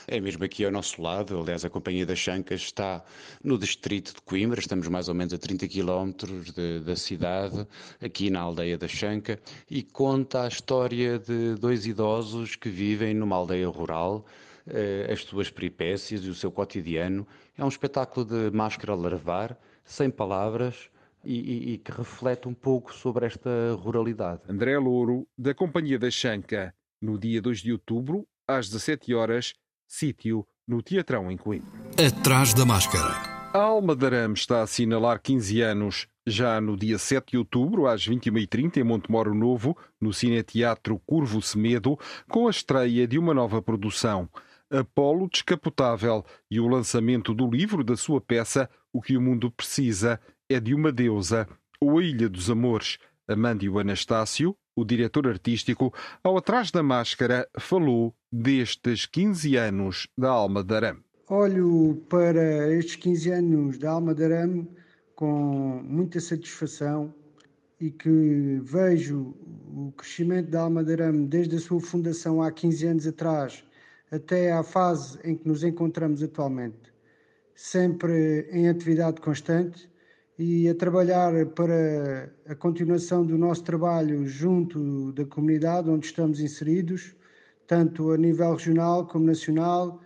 É 0.06 0.20
mesmo 0.20 0.44
aqui 0.44 0.64
ao 0.64 0.70
nosso 0.70 1.02
lado. 1.02 1.36
Aliás, 1.36 1.64
a 1.64 1.70
Companhia 1.70 2.06
da 2.06 2.14
Chanca 2.14 2.54
está 2.54 3.02
no 3.42 3.58
distrito 3.58 4.14
de 4.14 4.22
Coimbra. 4.22 4.60
Estamos 4.60 4.86
mais 4.86 5.08
ou 5.08 5.16
menos 5.16 5.34
a 5.34 5.38
30 5.38 5.66
quilómetros 5.66 6.52
da 6.84 6.94
cidade, 6.94 7.66
aqui 8.00 8.30
na 8.30 8.38
aldeia 8.40 8.78
da 8.78 8.86
Chanca, 8.86 9.40
e 9.68 9.82
conta 9.82 10.44
a 10.44 10.48
história 10.48 11.18
de 11.18 11.56
dois 11.56 11.84
idosos 11.84 12.54
que 12.54 12.68
vivem 12.68 13.14
numa 13.14 13.34
aldeia 13.34 13.68
rural 13.68 14.24
eh, 14.64 15.08
as 15.12 15.24
suas 15.24 15.50
peripécias 15.50 16.24
e 16.24 16.28
o 16.28 16.34
seu 16.34 16.52
cotidiano. 16.52 17.26
É 17.56 17.64
um 17.64 17.68
espetáculo 17.68 18.24
de 18.24 18.56
máscara 18.56 18.94
larvar, 18.94 19.58
sem 19.84 20.08
palavras, 20.08 20.88
e, 21.24 21.34
e, 21.34 21.72
e, 21.72 21.78
que 21.78 21.92
reflete 21.92 22.48
um 22.48 22.54
pouco 22.54 22.92
sobre 22.94 23.26
esta 23.26 23.50
ruralidade. 23.74 24.42
André 24.48 24.78
Louro, 24.78 25.26
da 25.36 25.54
Companhia 25.54 25.98
da 25.98 26.10
Chanca, 26.10 26.74
no 27.00 27.18
dia 27.18 27.40
2 27.40 27.60
de 27.60 27.72
outubro, 27.72 28.26
às 28.46 28.68
17 28.68 29.14
horas, 29.14 29.54
sítio 29.86 30.46
no 30.66 30.82
Teatrão 30.82 31.30
em 31.30 31.36
Coimbra. 31.36 31.70
Atrás 32.06 32.52
da 32.52 32.64
máscara. 32.64 33.38
A 33.52 33.58
Alma 33.58 33.96
de 33.96 34.04
Arame 34.04 34.34
está 34.34 34.58
a 34.58 34.62
assinalar 34.62 35.20
15 35.22 35.62
anos. 35.62 36.06
Já 36.26 36.60
no 36.60 36.76
dia 36.76 36.98
7 36.98 37.30
de 37.30 37.38
outubro, 37.38 37.86
às 37.86 38.06
21h30, 38.06 38.76
em 38.76 38.84
Montemoro 38.84 39.34
Novo, 39.34 39.74
no 39.98 40.12
Cineteatro 40.12 41.00
Curvo 41.06 41.40
Semedo, 41.40 41.98
com 42.28 42.46
a 42.46 42.50
estreia 42.50 43.08
de 43.08 43.18
uma 43.18 43.32
nova 43.32 43.62
produção. 43.62 44.28
Apolo 44.70 45.30
Descapotável 45.30 46.22
e 46.50 46.60
o 46.60 46.68
lançamento 46.68 47.32
do 47.32 47.50
livro 47.50 47.82
da 47.82 47.96
sua 47.96 48.20
peça 48.20 48.68
O 48.92 49.00
que 49.00 49.16
o 49.16 49.20
Mundo 49.22 49.50
Precisa, 49.50 50.20
é 50.48 50.58
de 50.58 50.74
uma 50.74 50.90
deusa, 50.90 51.46
ou 51.80 51.98
a 51.98 52.02
Ilha 52.02 52.28
dos 52.28 52.50
Amores. 52.50 52.98
Amândio 53.28 53.78
Anastácio, 53.78 54.56
o 54.74 54.82
diretor 54.82 55.28
artístico, 55.28 55.92
ao 56.24 56.38
Atrás 56.38 56.70
da 56.70 56.82
Máscara, 56.82 57.46
falou 57.58 58.14
destes 58.32 59.04
15 59.04 59.56
anos 59.56 60.08
da 60.16 60.30
Alma 60.30 60.64
de 60.64 60.74
Arame. 60.74 61.04
Olho 61.28 62.02
para 62.08 62.72
estes 62.72 62.96
15 62.96 63.30
anos 63.30 63.78
da 63.78 63.90
Alma 63.90 64.14
de 64.14 64.24
Arame 64.24 64.66
com 65.14 65.82
muita 65.84 66.20
satisfação 66.20 67.12
e 67.78 67.90
que 67.90 68.58
vejo 68.62 69.34
o 69.66 69.92
crescimento 69.94 70.48
da 70.48 70.62
Alma 70.62 70.82
de 70.82 70.94
Arame 70.94 71.26
desde 71.26 71.56
a 71.56 71.60
sua 71.60 71.80
fundação 71.80 72.40
há 72.40 72.50
15 72.50 72.86
anos 72.86 73.06
atrás 73.06 73.62
até 74.10 74.52
à 74.52 74.62
fase 74.62 75.18
em 75.22 75.36
que 75.36 75.46
nos 75.46 75.62
encontramos 75.62 76.22
atualmente, 76.22 76.90
sempre 77.54 78.48
em 78.50 78.66
atividade 78.66 79.20
constante 79.20 79.90
e 80.38 80.68
a 80.68 80.74
trabalhar 80.74 81.46
para 81.46 82.30
a 82.46 82.54
continuação 82.54 83.26
do 83.26 83.36
nosso 83.36 83.64
trabalho 83.64 84.24
junto 84.26 85.12
da 85.12 85.24
comunidade 85.24 85.90
onde 85.90 86.06
estamos 86.06 86.38
inseridos, 86.40 87.16
tanto 87.66 88.12
a 88.12 88.16
nível 88.16 88.52
regional 88.52 89.06
como 89.06 89.26
nacional 89.26 90.00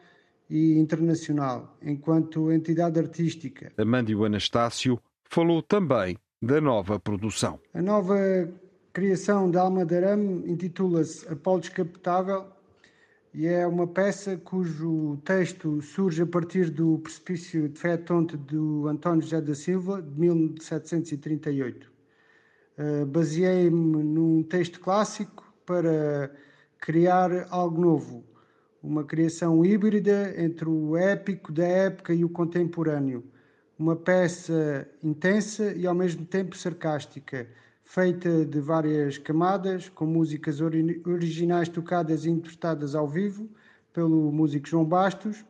e 0.49 0.79
internacional, 0.79 1.77
enquanto 1.83 2.51
entidade 2.51 2.99
artística. 2.99 3.73
Amândio 3.77 4.25
Anastácio 4.25 4.99
falou 5.29 5.63
também 5.63 6.17
da 6.41 6.61
nova 6.61 6.99
produção. 6.99 7.61
A 7.75 7.83
nova 7.83 8.17
criação 8.93 9.51
da 9.51 9.63
Alma 9.63 9.85
de 9.85 9.97
Arame 9.97 10.51
intitula-se 10.51 11.29
Apolo 11.29 11.61
Descapotável 11.61 12.47
e 13.35 13.47
é 13.47 13.67
uma 13.67 13.87
peça 13.87 14.37
cujo 14.37 15.17
texto 15.25 15.81
surge 15.81 16.23
a 16.23 16.27
partir 16.27 16.69
do 16.71 16.99
Precipício 16.99 17.67
de 17.69 17.79
Fé 17.79 17.97
Tonte 17.97 18.37
do 18.37 18.87
António 18.87 19.23
José 19.23 19.41
da 19.41 19.55
Silva, 19.55 20.03
de 20.03 20.21
1738. 20.21 21.91
Uh, 22.79 23.07
Baseei-me 23.07 24.03
num 24.03 24.43
texto 24.43 24.81
clássico 24.81 25.51
para 25.65 26.31
criar 26.79 27.47
algo 27.49 27.81
novo, 27.81 28.25
uma 28.83 29.03
criação 29.03 29.65
híbrida 29.65 30.35
entre 30.37 30.69
o 30.69 30.95
épico 30.97 31.53
da 31.53 31.65
época 31.65 32.13
e 32.13 32.25
o 32.25 32.29
contemporâneo, 32.29 33.25
uma 33.79 33.97
peça 33.97 34.87
intensa 35.03 35.73
e 35.73 35.87
ao 35.87 35.95
mesmo 35.95 36.27
tempo 36.27 36.55
sarcástica, 36.55 37.49
feita 37.93 38.47
de 38.47 38.59
várias 38.59 39.19
camadas, 39.19 39.91
com 39.91 40.07
músicas 40.07 40.63
ori 40.63 41.03
originais 41.05 41.69
tocadas 41.69 42.25
e 42.25 42.31
interpretadas 42.31 42.95
ao 42.95 43.07
vivo 43.07 43.47
pelo 43.93 44.33
músico 44.33 44.67
João 44.67 44.83
Bastos. 44.83 45.45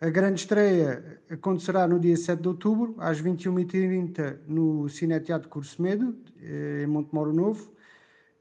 A 0.00 0.10
grande 0.10 0.40
estreia 0.40 1.20
acontecerá 1.30 1.86
no 1.86 2.00
dia 2.00 2.16
7 2.16 2.42
de 2.42 2.48
outubro, 2.48 2.96
às 2.98 3.22
21h30, 3.22 4.38
no 4.48 4.88
Cineteatro 4.88 5.48
Curso 5.48 5.80
Medo, 5.80 6.16
eh, 6.42 6.82
em 6.82 6.86
Montemoro 6.88 7.32
Novo, 7.32 7.72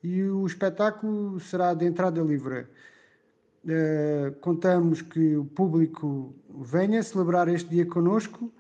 e 0.03 0.23
o 0.23 0.43
espetáculo 0.47 1.39
será 1.39 1.75
de 1.75 1.85
entrada 1.85 2.19
livre. 2.21 2.65
Uh, 3.63 4.31
contamos 4.41 5.03
que 5.03 5.35
o 5.35 5.45
público 5.45 6.33
venha 6.49 7.03
celebrar 7.03 7.47
este 7.47 7.69
dia 7.69 7.85
conosco 7.85 8.51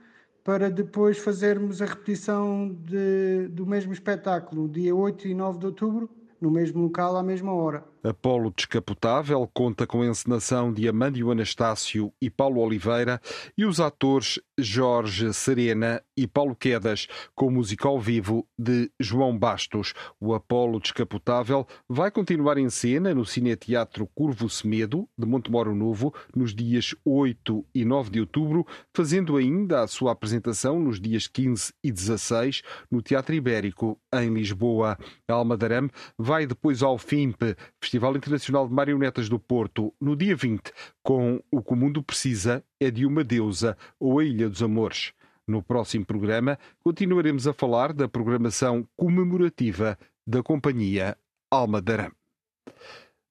para 0.43 0.69
depois 0.69 1.17
fazermos 1.17 1.81
a 1.81 1.85
repetição 1.85 2.69
de, 2.69 3.47
do 3.49 3.65
mesmo 3.65 3.93
espetáculo, 3.93 4.67
dia 4.67 4.95
8 4.95 5.27
e 5.27 5.33
9 5.35 5.59
de 5.59 5.65
outubro, 5.67 6.09
no 6.39 6.49
mesmo 6.49 6.81
local, 6.83 7.15
à 7.15 7.23
mesma 7.23 7.53
hora. 7.53 7.90
Apolo 8.03 8.51
Descapotável 8.55 9.47
conta 9.53 9.85
com 9.85 10.01
a 10.01 10.07
encenação 10.07 10.73
de 10.73 10.87
Amândio 10.87 11.29
Anastácio 11.29 12.11
e 12.19 12.31
Paulo 12.31 12.59
Oliveira 12.59 13.21
e 13.55 13.63
os 13.63 13.79
atores 13.79 14.39
Jorge 14.57 15.33
Serena 15.33 16.01
e 16.17 16.27
Paulo 16.27 16.55
Quedas, 16.55 17.07
com 17.35 17.47
o 17.47 17.51
musical 17.51 17.99
vivo 17.99 18.47
de 18.57 18.91
João 18.99 19.37
Bastos. 19.37 19.93
O 20.19 20.33
Apolo 20.33 20.79
Descapotável 20.79 21.67
vai 21.87 22.09
continuar 22.11 22.57
em 22.57 22.69
cena 22.69 23.13
no 23.13 23.25
Cineteatro 23.25 24.07
Curvo 24.13 24.49
Semedo, 24.49 25.07
de 25.17 25.25
Montemoro 25.25 25.75
Novo, 25.75 26.13
nos 26.35 26.55
dias 26.55 26.95
8 27.05 27.65
e 27.73 27.85
9 27.85 28.09
de 28.09 28.19
outubro, 28.19 28.65
fazendo 28.95 29.37
ainda 29.37 29.81
a 29.81 29.87
sua 29.87 30.11
apresentação 30.11 30.79
nos 30.79 30.99
dias 30.99 31.27
15 31.27 31.73
e 31.83 31.91
16 31.91 32.61
no 32.89 33.01
Teatro 33.01 33.35
Ibérico, 33.35 33.99
em 34.13 34.33
Lisboa. 34.33 34.97
A 35.27 35.33
Alma 35.33 35.57
Darame 35.57 35.89
vai 36.17 36.45
depois 36.45 36.83
ao 36.83 36.97
FIMP, 36.97 37.55
Festival 37.91 38.15
Internacional 38.15 38.69
de 38.69 38.73
Marionetas 38.73 39.27
do 39.27 39.37
Porto, 39.37 39.93
no 39.99 40.15
dia 40.15 40.33
20, 40.33 40.71
com 41.03 41.43
O 41.51 41.61
que 41.61 41.73
o 41.73 41.75
Mundo 41.75 42.01
Precisa 42.01 42.63
é 42.79 42.89
de 42.89 43.05
uma 43.05 43.21
Deusa 43.21 43.77
ou 43.99 44.19
A 44.19 44.23
Ilha 44.23 44.47
dos 44.47 44.63
Amores. 44.63 45.11
No 45.45 45.61
próximo 45.61 46.05
programa, 46.05 46.57
continuaremos 46.79 47.49
a 47.49 47.53
falar 47.53 47.91
da 47.91 48.07
programação 48.07 48.87
comemorativa 48.95 49.99
da 50.25 50.41
Companhia 50.41 51.17
Alma 51.51 51.81
Daram. 51.81 52.13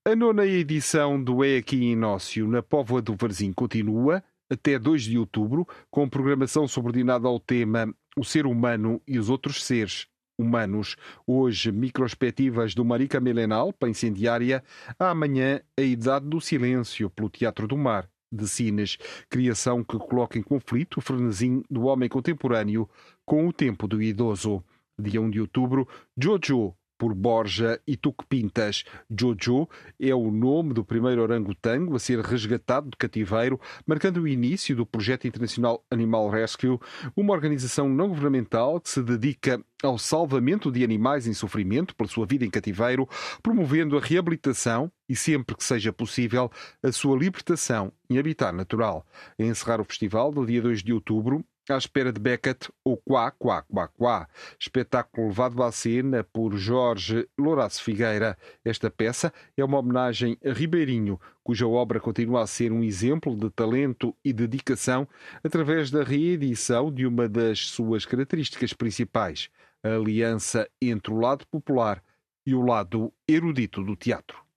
A 0.06 0.14
nona 0.14 0.44
edição 0.44 1.24
do 1.24 1.42
É 1.42 1.56
Aqui 1.56 1.76
Inócio 1.76 2.46
na 2.46 2.62
Póvoa 2.62 3.00
do 3.00 3.16
Varzim 3.16 3.54
continua 3.54 4.22
até 4.50 4.78
2 4.78 5.04
de 5.04 5.16
outubro, 5.16 5.66
com 5.90 6.06
programação 6.06 6.68
subordinada 6.68 7.26
ao 7.26 7.40
tema 7.40 7.90
O 8.14 8.22
Ser 8.22 8.44
Humano 8.44 9.00
e 9.08 9.18
os 9.18 9.30
Outros 9.30 9.64
Seres, 9.64 10.06
humanos. 10.40 10.96
Hoje, 11.26 11.70
microspectivas 11.70 12.74
do 12.74 12.84
Marica 12.84 13.20
Milenal, 13.20 13.72
para 13.72 13.88
incendiária. 13.88 14.62
Amanhã, 14.98 15.60
a 15.76 15.82
Idade 15.82 16.26
do 16.26 16.40
Silêncio, 16.40 17.10
pelo 17.10 17.28
Teatro 17.28 17.68
do 17.68 17.76
Mar, 17.76 18.08
de 18.32 18.48
Sines. 18.48 18.96
Criação 19.28 19.84
que 19.84 19.98
coloca 19.98 20.38
em 20.38 20.42
conflito 20.42 20.98
o 20.98 21.00
frenesim 21.00 21.62
do 21.70 21.82
homem 21.84 22.08
contemporâneo 22.08 22.88
com 23.24 23.46
o 23.46 23.52
tempo 23.52 23.86
do 23.86 24.00
idoso. 24.00 24.64
Dia 24.98 25.20
1 25.20 25.30
de 25.30 25.40
outubro, 25.40 25.88
Jojo, 26.16 26.74
por 27.00 27.14
Borja 27.14 27.80
e 27.86 27.96
Tuque 27.96 28.26
Pintas. 28.28 28.84
Jojo 29.08 29.66
é 29.98 30.14
o 30.14 30.30
nome 30.30 30.74
do 30.74 30.84
primeiro 30.84 31.22
orangotango 31.22 31.96
a 31.96 31.98
ser 31.98 32.20
resgatado 32.20 32.90
de 32.90 32.96
cativeiro, 32.98 33.58
marcando 33.86 34.18
o 34.18 34.28
início 34.28 34.76
do 34.76 34.84
projeto 34.84 35.26
internacional 35.26 35.82
Animal 35.90 36.28
Rescue, 36.28 36.78
uma 37.16 37.32
organização 37.32 37.88
não 37.88 38.08
governamental 38.08 38.78
que 38.78 38.90
se 38.90 39.02
dedica 39.02 39.64
ao 39.82 39.96
salvamento 39.96 40.70
de 40.70 40.84
animais 40.84 41.26
em 41.26 41.32
sofrimento 41.32 41.96
pela 41.96 42.06
sua 42.06 42.26
vida 42.26 42.44
em 42.44 42.50
cativeiro, 42.50 43.08
promovendo 43.42 43.96
a 43.96 44.00
reabilitação 44.00 44.92
e, 45.08 45.16
sempre 45.16 45.56
que 45.56 45.64
seja 45.64 45.94
possível, 45.94 46.50
a 46.82 46.92
sua 46.92 47.16
libertação 47.16 47.90
em 48.10 48.18
habitat 48.18 48.54
natural. 48.54 49.06
A 49.38 49.42
encerrar 49.42 49.80
o 49.80 49.84
festival, 49.84 50.32
no 50.32 50.44
dia 50.44 50.60
2 50.60 50.82
de 50.82 50.92
outubro, 50.92 51.42
à 51.74 51.78
espera 51.78 52.12
de 52.12 52.20
Beckett, 52.20 52.70
o 52.84 52.96
Quá, 52.96 53.30
Quá, 53.30 53.62
Quá, 53.62 53.88
Quá. 53.88 54.28
Espetáculo 54.58 55.28
levado 55.28 55.62
à 55.62 55.70
cena 55.70 56.24
por 56.24 56.56
Jorge 56.56 57.28
Lourenço 57.38 57.82
Figueira. 57.82 58.36
Esta 58.64 58.90
peça 58.90 59.32
é 59.56 59.64
uma 59.64 59.78
homenagem 59.78 60.36
a 60.44 60.52
Ribeirinho, 60.52 61.20
cuja 61.42 61.66
obra 61.66 62.00
continua 62.00 62.42
a 62.42 62.46
ser 62.46 62.72
um 62.72 62.82
exemplo 62.82 63.36
de 63.36 63.50
talento 63.50 64.16
e 64.24 64.32
dedicação 64.32 65.06
através 65.42 65.90
da 65.90 66.02
reedição 66.02 66.92
de 66.92 67.06
uma 67.06 67.28
das 67.28 67.66
suas 67.68 68.04
características 68.04 68.72
principais, 68.72 69.48
a 69.82 69.94
aliança 69.94 70.68
entre 70.80 71.12
o 71.12 71.18
lado 71.18 71.46
popular 71.46 72.02
e 72.46 72.54
o 72.54 72.62
lado 72.62 73.12
erudito 73.28 73.82
do 73.82 73.96
teatro. 73.96 74.49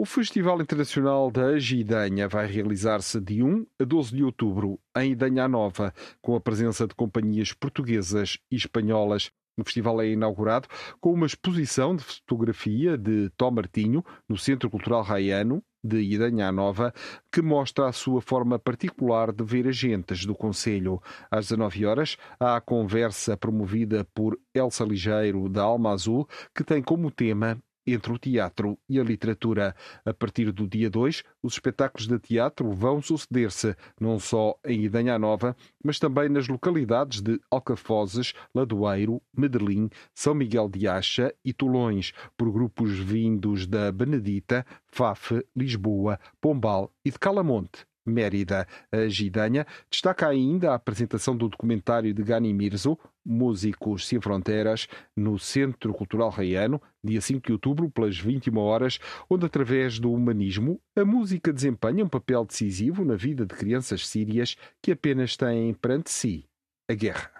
O 0.00 0.04
Festival 0.04 0.62
Internacional 0.62 1.28
da 1.28 1.46
Agidanha 1.46 2.28
vai 2.28 2.46
realizar-se 2.46 3.20
de 3.20 3.42
1 3.42 3.66
a 3.80 3.84
12 3.84 4.14
de 4.14 4.22
outubro 4.22 4.78
em 4.96 5.10
Idanha 5.10 5.48
Nova, 5.48 5.92
com 6.22 6.36
a 6.36 6.40
presença 6.40 6.86
de 6.86 6.94
companhias 6.94 7.52
portuguesas 7.52 8.38
e 8.48 8.54
espanholas. 8.54 9.32
O 9.58 9.64
festival 9.64 10.00
é 10.00 10.06
inaugurado 10.10 10.68
com 11.00 11.12
uma 11.12 11.26
exposição 11.26 11.96
de 11.96 12.04
fotografia 12.04 12.96
de 12.96 13.28
Tom 13.30 13.50
Martinho 13.50 14.04
no 14.28 14.38
Centro 14.38 14.70
Cultural 14.70 15.02
Raiano 15.02 15.64
de 15.82 16.00
Idanha 16.00 16.52
Nova, 16.52 16.94
que 17.32 17.42
mostra 17.42 17.88
a 17.88 17.92
sua 17.92 18.20
forma 18.20 18.56
particular 18.56 19.32
de 19.32 19.42
ver 19.42 19.66
agentes 19.66 20.24
do 20.24 20.34
Conselho. 20.34 21.02
Às 21.28 21.48
19 21.48 21.86
horas, 21.86 22.16
há 22.38 22.54
a 22.54 22.60
conversa 22.60 23.36
promovida 23.36 24.06
por 24.14 24.38
Elsa 24.54 24.84
Ligeiro, 24.84 25.48
da 25.48 25.62
Alma 25.62 25.90
Azul, 25.90 26.28
que 26.54 26.62
tem 26.62 26.80
como 26.80 27.10
tema 27.10 27.58
entre 27.92 28.12
o 28.12 28.18
teatro 28.18 28.78
e 28.88 28.98
a 28.98 29.04
literatura. 29.04 29.74
A 30.04 30.12
partir 30.12 30.52
do 30.52 30.66
dia 30.66 30.90
2, 30.90 31.22
os 31.42 31.54
espetáculos 31.54 32.06
de 32.06 32.18
teatro 32.18 32.70
vão 32.72 33.00
suceder-se 33.00 33.74
não 34.00 34.18
só 34.18 34.58
em 34.64 34.84
Idanha 34.84 35.18
Nova, 35.18 35.56
mas 35.84 35.98
também 35.98 36.28
nas 36.28 36.48
localidades 36.48 37.20
de 37.20 37.40
Alcafozes, 37.50 38.32
Ladoeiro, 38.54 39.22
Medellín, 39.36 39.88
São 40.14 40.34
Miguel 40.34 40.68
de 40.68 40.86
Acha 40.86 41.34
e 41.44 41.52
Tolões, 41.52 42.12
por 42.36 42.50
grupos 42.50 42.98
vindos 42.98 43.66
da 43.66 43.90
Benedita, 43.92 44.66
Fafe, 44.86 45.44
Lisboa, 45.56 46.18
Pombal 46.40 46.92
e 47.04 47.10
de 47.10 47.18
Calamonte. 47.18 47.86
Mérida. 48.08 48.66
A 48.90 49.08
Gidanha 49.08 49.66
destaca 49.90 50.26
ainda 50.26 50.72
a 50.72 50.74
apresentação 50.74 51.36
do 51.36 51.48
documentário 51.48 52.12
de 52.12 52.22
Gani 52.22 52.52
Mirzo, 52.52 52.98
Músicos 53.24 54.06
Sem 54.06 54.20
Fronteiras, 54.20 54.88
no 55.16 55.38
Centro 55.38 55.92
Cultural 55.92 56.30
Raiano, 56.30 56.80
dia 57.04 57.20
5 57.20 57.46
de 57.46 57.52
outubro, 57.52 57.90
pelas 57.90 58.18
21 58.18 58.58
horas, 58.58 58.98
onde, 59.28 59.44
através 59.44 59.98
do 59.98 60.12
humanismo, 60.12 60.80
a 60.96 61.04
música 61.04 61.52
desempenha 61.52 62.04
um 62.04 62.08
papel 62.08 62.44
decisivo 62.44 63.04
na 63.04 63.14
vida 63.14 63.44
de 63.44 63.54
crianças 63.54 64.08
sírias 64.08 64.56
que 64.82 64.92
apenas 64.92 65.36
têm 65.36 65.74
perante 65.74 66.10
si 66.10 66.44
a 66.90 66.94
guerra. 66.94 67.37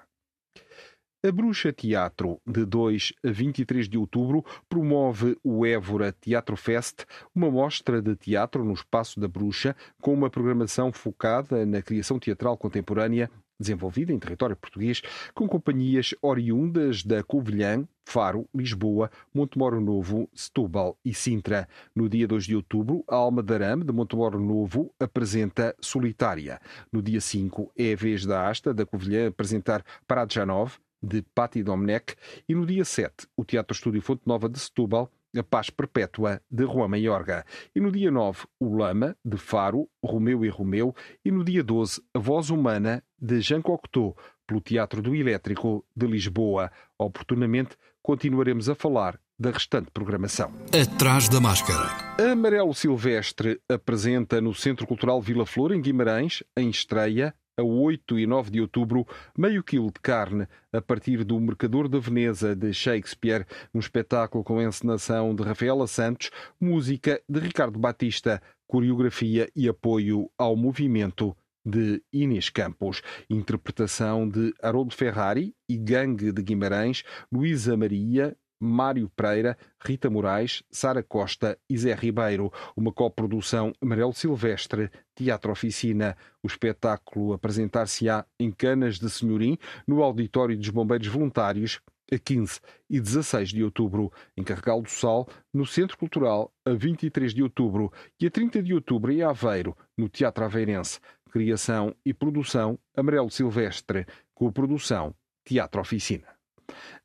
A 1.20 1.32
Bruxa 1.32 1.72
Teatro, 1.72 2.40
de 2.46 2.64
2 2.64 3.12
a 3.24 3.30
23 3.32 3.88
de 3.88 3.98
outubro, 3.98 4.44
promove 4.68 5.36
o 5.42 5.66
Évora 5.66 6.12
Teatro 6.12 6.56
Fest, 6.56 7.06
uma 7.34 7.50
mostra 7.50 8.00
de 8.00 8.14
teatro 8.14 8.64
no 8.64 8.72
Espaço 8.72 9.18
da 9.18 9.26
Bruxa, 9.26 9.74
com 10.00 10.14
uma 10.14 10.30
programação 10.30 10.92
focada 10.92 11.66
na 11.66 11.82
criação 11.82 12.20
teatral 12.20 12.56
contemporânea 12.56 13.28
desenvolvida 13.58 14.12
em 14.12 14.18
território 14.20 14.54
português, 14.54 15.02
com 15.34 15.48
companhias 15.48 16.14
oriundas 16.22 17.02
da 17.02 17.20
Covilhã, 17.24 17.84
Faro, 18.06 18.48
Lisboa, 18.54 19.10
Montemoro 19.34 19.80
Novo, 19.80 20.30
Setúbal 20.32 20.96
e 21.04 21.12
Sintra. 21.12 21.68
No 21.92 22.08
dia 22.08 22.28
2 22.28 22.44
de 22.44 22.54
outubro, 22.54 23.02
a 23.08 23.16
Alma 23.16 23.42
de 23.42 23.52
Arame, 23.52 23.82
de 23.82 23.92
Montemoro 23.92 24.38
Novo, 24.38 24.94
apresenta 25.00 25.74
Solitária. 25.80 26.60
No 26.92 27.02
dia 27.02 27.20
5, 27.20 27.72
é 27.76 27.92
a 27.92 27.96
vez 27.96 28.24
da 28.24 28.48
Asta, 28.48 28.72
da 28.72 28.86
Covilhã, 28.86 29.26
apresentar 29.26 29.84
Parade 30.06 30.36
Janov, 30.36 30.78
de 31.02 31.22
Patti 31.34 31.62
Domenech, 31.62 32.14
e 32.48 32.54
no 32.54 32.66
dia 32.66 32.84
7, 32.84 33.26
o 33.36 33.44
Teatro 33.44 33.74
Estúdio 33.74 34.02
Fonte 34.02 34.22
Nova 34.26 34.48
de 34.48 34.58
Setúbal, 34.58 35.10
a 35.36 35.42
Paz 35.42 35.70
Perpétua, 35.70 36.40
de 36.50 36.64
Juan 36.64 36.88
Maiorga. 36.88 37.44
E 37.74 37.80
no 37.80 37.92
dia 37.92 38.10
9, 38.10 38.46
o 38.58 38.76
Lama, 38.76 39.16
de 39.24 39.36
Faro, 39.36 39.88
Romeu 40.02 40.44
e 40.44 40.48
Romeu. 40.48 40.94
E 41.24 41.30
no 41.30 41.44
dia 41.44 41.62
12, 41.62 42.02
a 42.14 42.18
Voz 42.18 42.50
Humana, 42.50 43.02
de 43.20 43.40
Jean 43.40 43.60
Cocteau, 43.60 44.16
pelo 44.46 44.60
Teatro 44.60 45.02
do 45.02 45.14
Elétrico 45.14 45.84
de 45.94 46.06
Lisboa. 46.06 46.70
Oportunamente, 46.98 47.76
continuaremos 48.02 48.68
a 48.68 48.74
falar 48.74 49.20
da 49.38 49.50
restante 49.50 49.90
programação. 49.92 50.52
Atrás 50.72 51.28
da 51.28 51.40
máscara. 51.40 51.88
Amarelo 52.18 52.74
Silvestre 52.74 53.60
apresenta 53.68 54.40
no 54.40 54.52
Centro 54.52 54.86
Cultural 54.86 55.20
Vila 55.22 55.46
Flor, 55.46 55.72
em 55.72 55.80
Guimarães, 55.80 56.42
em 56.56 56.70
estreia, 56.70 57.34
a 57.58 57.62
8 57.62 58.18
e 58.20 58.26
9 58.26 58.50
de 58.50 58.60
outubro, 58.60 59.06
meio 59.36 59.64
quilo 59.64 59.88
de 59.88 60.00
carne, 60.00 60.46
a 60.72 60.80
partir 60.80 61.24
do 61.24 61.38
Mercador 61.40 61.88
da 61.88 61.98
Veneza 61.98 62.54
de 62.54 62.72
Shakespeare, 62.72 63.44
um 63.74 63.80
espetáculo 63.80 64.44
com 64.44 64.62
encenação 64.62 65.34
de 65.34 65.42
Rafaela 65.42 65.88
Santos, 65.88 66.30
música 66.60 67.20
de 67.28 67.40
Ricardo 67.40 67.78
Batista, 67.78 68.40
coreografia 68.68 69.50
e 69.56 69.68
apoio 69.68 70.30
ao 70.38 70.54
movimento 70.54 71.36
de 71.66 72.00
Inês 72.12 72.48
Campos, 72.48 73.02
interpretação 73.28 74.28
de 74.28 74.54
Haroldo 74.62 74.94
Ferrari 74.94 75.54
e 75.68 75.76
Gangue 75.76 76.30
de 76.30 76.42
Guimarães, 76.42 77.02
Luísa 77.30 77.76
Maria, 77.76 78.36
Mário 78.60 79.08
Pereira, 79.08 79.56
Rita 79.84 80.10
Moraes, 80.10 80.62
Sara 80.70 81.02
Costa 81.02 81.58
e 81.68 81.76
Zé 81.76 81.94
Ribeiro. 81.94 82.52
Uma 82.76 82.92
coprodução 82.92 83.72
Amarelo 83.80 84.12
Silvestre, 84.12 84.90
Teatro 85.14 85.52
Oficina. 85.52 86.16
O 86.42 86.46
espetáculo 86.46 87.32
apresentar-se-á 87.32 88.24
em 88.38 88.50
Canas 88.50 88.98
de 88.98 89.08
Senhorim, 89.10 89.58
no 89.86 90.02
Auditório 90.02 90.56
dos 90.56 90.70
Bombeiros 90.70 91.06
Voluntários, 91.06 91.80
a 92.10 92.18
15 92.18 92.60
e 92.88 93.00
16 93.00 93.50
de 93.50 93.62
outubro, 93.62 94.10
em 94.36 94.42
Carregal 94.42 94.80
do 94.80 94.88
Sal, 94.88 95.28
no 95.52 95.66
Centro 95.66 95.98
Cultural, 95.98 96.52
a 96.64 96.72
23 96.72 97.34
de 97.34 97.42
outubro 97.42 97.92
e 98.20 98.26
a 98.26 98.30
30 98.30 98.62
de 98.62 98.74
outubro 98.74 99.12
em 99.12 99.22
Aveiro, 99.22 99.76
no 99.96 100.08
Teatro 100.08 100.44
Aveirense. 100.44 101.00
Criação 101.30 101.94
e 102.04 102.14
produção 102.14 102.78
Amarelo 102.96 103.30
Silvestre, 103.30 104.06
com 104.34 104.50
produção 104.50 105.14
Teatro 105.44 105.80
Oficina. 105.80 106.37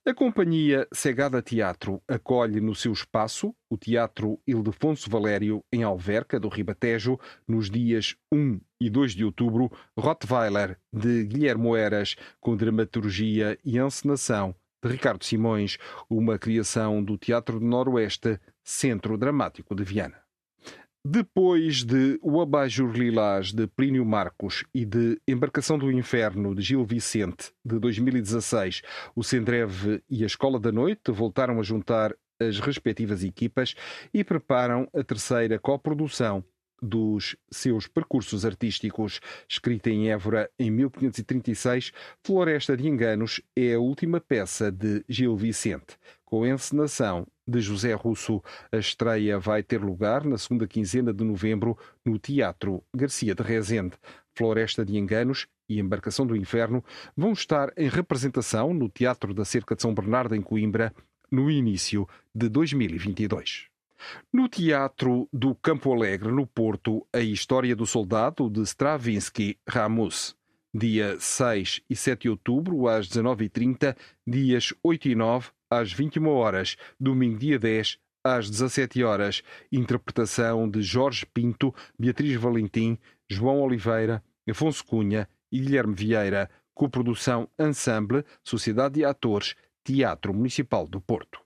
A 0.06 0.14
companhia 0.14 0.86
Segada 0.94 1.42
Teatro 1.42 2.04
acolhe 2.06 2.60
no 2.60 2.76
seu 2.76 2.92
espaço 2.92 3.56
o 3.70 3.78
Teatro 3.78 4.38
Ildefonso 4.46 5.10
Valério, 5.10 5.64
em 5.72 5.82
Alverca, 5.82 6.38
do 6.38 6.50
Ribatejo, 6.50 7.18
nos 7.48 7.70
dias 7.70 8.16
1 8.30 8.60
e 8.82 8.90
2 8.90 9.14
de 9.14 9.24
outubro, 9.24 9.72
Rottweiler, 9.98 10.78
de 10.92 11.24
Guilherme 11.24 11.78
Eras, 11.78 12.18
com 12.42 12.58
dramaturgia 12.58 13.58
e 13.64 13.80
encenação 13.80 14.54
de 14.84 14.92
Ricardo 14.92 15.24
Simões, 15.24 15.78
uma 16.10 16.38
criação 16.38 17.02
do 17.02 17.18
Teatro 17.18 17.58
do 17.58 17.66
Noroeste, 17.66 18.38
Centro 18.62 19.18
Dramático 19.18 19.74
de 19.74 19.86
Viana. 19.86 20.23
Depois 21.06 21.84
de 21.84 22.18
O 22.22 22.40
Abajur 22.40 22.94
Lilás 22.94 23.52
de 23.52 23.68
Plínio 23.68 24.06
Marcos 24.06 24.64
e 24.74 24.86
de 24.86 25.20
Embarcação 25.28 25.78
do 25.78 25.92
Inferno 25.92 26.56
de 26.56 26.62
Gil 26.62 26.86
Vicente 26.86 27.52
de 27.64 27.78
2016, 27.78 28.82
o 29.14 29.22
Sendreve 29.22 30.02
e 30.10 30.24
a 30.24 30.26
Escola 30.26 30.58
da 30.58 30.72
Noite 30.72 31.12
voltaram 31.12 31.60
a 31.60 31.64
juntar 31.64 32.16
as 32.40 32.58
respectivas 32.62 33.22
equipas 33.22 33.76
e 34.14 34.24
preparam 34.24 34.88
a 34.94 35.04
terceira 35.04 35.60
coprodução 35.60 36.42
dos 36.84 37.38
seus 37.50 37.88
percursos 37.88 38.46
artísticos. 38.46 39.22
Escrita 39.48 39.90
em 39.90 40.12
Évora 40.12 40.50
em 40.60 40.70
1536, 40.70 41.94
Floresta 42.22 42.76
de 42.76 42.88
Enganos 42.88 43.42
é 43.56 43.74
a 43.74 43.80
última 43.80 44.20
peça 44.20 44.70
de 44.70 45.04
Gil 45.08 45.38
Vicente, 45.38 45.98
com 46.26 46.46
encenação 46.46 47.26
de 47.48 47.62
José 47.62 47.94
Russo. 47.94 48.44
A 48.72 48.78
estreia 48.78 49.40
vai 49.40 49.64
ter 49.64 49.82
lugar 49.82 50.26
na 50.26 50.38
segunda 50.38 50.68
quinzena 50.68 51.14
de 51.14 51.24
novembro 51.24 51.78
no 52.04 52.20
Teatro 52.20 52.84
Garcia 52.94 53.34
de 53.34 53.42
Rezende. 53.42 53.98
Floresta 54.36 54.84
de 54.84 54.98
Enganos 54.98 55.48
e 55.70 55.80
Embarcação 55.80 56.26
do 56.26 56.36
Inferno 56.36 56.84
vão 57.16 57.32
estar 57.32 57.72
em 57.78 57.88
representação 57.88 58.74
no 58.74 58.90
Teatro 58.90 59.34
da 59.34 59.46
Cerca 59.46 59.76
de 59.76 59.82
São 59.82 59.94
Bernardo, 59.94 60.36
em 60.36 60.42
Coimbra, 60.42 60.94
no 61.32 61.50
início 61.50 62.08
de 62.34 62.50
2022. 62.50 63.73
No 64.32 64.48
Teatro 64.48 65.28
do 65.32 65.56
Campo 65.56 65.94
Alegre, 65.94 66.32
no 66.32 66.46
Porto, 66.48 67.06
a 67.14 67.20
História 67.20 67.76
do 67.76 67.86
Soldado 67.86 68.50
de 68.50 68.62
Stravinsky 68.62 69.58
Ramos. 69.68 70.36
Dia 70.74 71.18
6 71.20 71.82
e 71.90 71.96
7 71.96 72.24
de 72.24 72.30
outubro, 72.30 72.88
às 72.88 73.08
19h30, 73.08 73.96
dias 74.26 74.74
8 74.84 75.10
e 75.10 75.16
9, 75.16 75.50
às 75.70 75.94
21 75.94 76.28
horas, 76.28 76.76
domingo 77.00 77.38
dia 77.38 77.60
10, 77.60 78.00
às 78.24 78.50
17 78.50 79.04
horas. 79.04 79.44
Interpretação 79.72 80.70
de 80.70 80.82
Jorge 80.82 81.26
Pinto, 81.26 81.74
Beatriz 82.00 82.36
Valentim, 82.40 82.98
João 83.30 83.62
Oliveira, 83.62 84.24
Afonso 84.50 84.84
Cunha 84.86 85.30
e 85.52 85.60
Guilherme 85.60 85.94
Vieira. 85.94 86.50
Coprodução 86.74 87.48
Ensemble, 87.60 88.26
Sociedade 88.44 88.96
de 88.96 89.06
Atores, 89.06 89.54
Teatro 89.84 90.34
Municipal 90.34 90.88
do 90.88 91.00
Porto. 91.00 91.43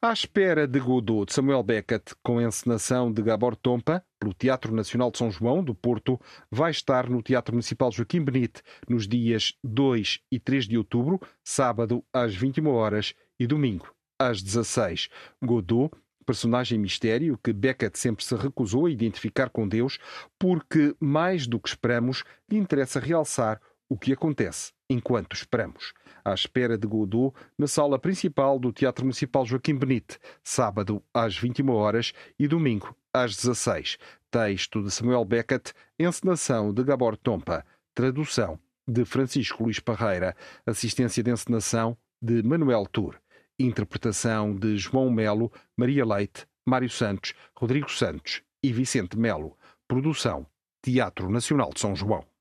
À 0.00 0.12
espera 0.12 0.66
de 0.66 0.78
Godot 0.80 1.26
de 1.26 1.32
Samuel 1.32 1.62
Beckett, 1.62 2.14
com 2.22 2.40
encenação 2.40 3.12
de 3.12 3.22
Gabor 3.22 3.54
Tompa, 3.54 4.04
pelo 4.18 4.34
Teatro 4.34 4.74
Nacional 4.74 5.10
de 5.10 5.18
São 5.18 5.30
João, 5.30 5.62
do 5.62 5.74
Porto, 5.74 6.20
vai 6.50 6.70
estar 6.70 7.08
no 7.08 7.22
Teatro 7.22 7.54
Municipal 7.54 7.90
Joaquim 7.92 8.24
Benite 8.24 8.62
nos 8.88 9.06
dias 9.06 9.54
2 9.62 10.20
e 10.30 10.40
3 10.40 10.66
de 10.66 10.78
outubro, 10.78 11.20
sábado 11.44 12.04
às 12.12 12.34
21 12.34 12.68
horas 12.68 13.14
e 13.38 13.46
domingo 13.46 13.92
às 14.18 14.42
16. 14.42 15.08
Godot 15.42 15.90
personagem 16.22 16.78
mistério 16.78 17.38
que 17.42 17.52
Beckett 17.52 17.98
sempre 17.98 18.24
se 18.24 18.34
recusou 18.36 18.86
a 18.86 18.90
identificar 18.90 19.50
com 19.50 19.68
Deus, 19.68 19.98
porque, 20.38 20.94
mais 21.00 21.46
do 21.46 21.60
que 21.60 21.68
esperamos, 21.68 22.24
lhe 22.48 22.56
interessa 22.56 23.00
realçar 23.00 23.60
o 23.92 23.98
que 23.98 24.14
acontece 24.14 24.72
enquanto 24.88 25.36
esperamos. 25.36 25.92
À 26.24 26.32
espera 26.32 26.78
de 26.78 26.86
Godot, 26.86 27.36
na 27.58 27.66
sala 27.66 27.98
principal 27.98 28.58
do 28.58 28.72
Teatro 28.72 29.04
Municipal 29.04 29.44
Joaquim 29.44 29.76
Benite, 29.76 30.18
sábado 30.42 31.02
às 31.12 31.36
21 31.36 31.70
horas 31.70 32.14
e 32.38 32.48
domingo 32.48 32.96
às 33.12 33.36
16. 33.36 33.98
Texto 34.30 34.82
de 34.82 34.90
Samuel 34.90 35.26
Beckett, 35.26 35.74
encenação 35.98 36.72
de 36.72 36.82
Gabor 36.82 37.18
Tompa, 37.18 37.66
tradução 37.94 38.58
de 38.88 39.04
Francisco 39.04 39.64
Luís 39.64 39.78
Parreira, 39.78 40.34
assistência 40.64 41.22
de 41.22 41.30
encenação 41.30 41.94
de 42.20 42.42
Manuel 42.42 42.86
Tour, 42.86 43.16
interpretação 43.58 44.56
de 44.56 44.78
João 44.78 45.10
Melo, 45.10 45.52
Maria 45.76 46.06
Leite, 46.06 46.46
Mário 46.64 46.88
Santos, 46.88 47.34
Rodrigo 47.54 47.90
Santos 47.90 48.40
e 48.62 48.72
Vicente 48.72 49.18
Melo, 49.18 49.54
produção 49.86 50.46
Teatro 50.80 51.28
Nacional 51.28 51.68
de 51.74 51.80
São 51.80 51.94
João. 51.94 52.31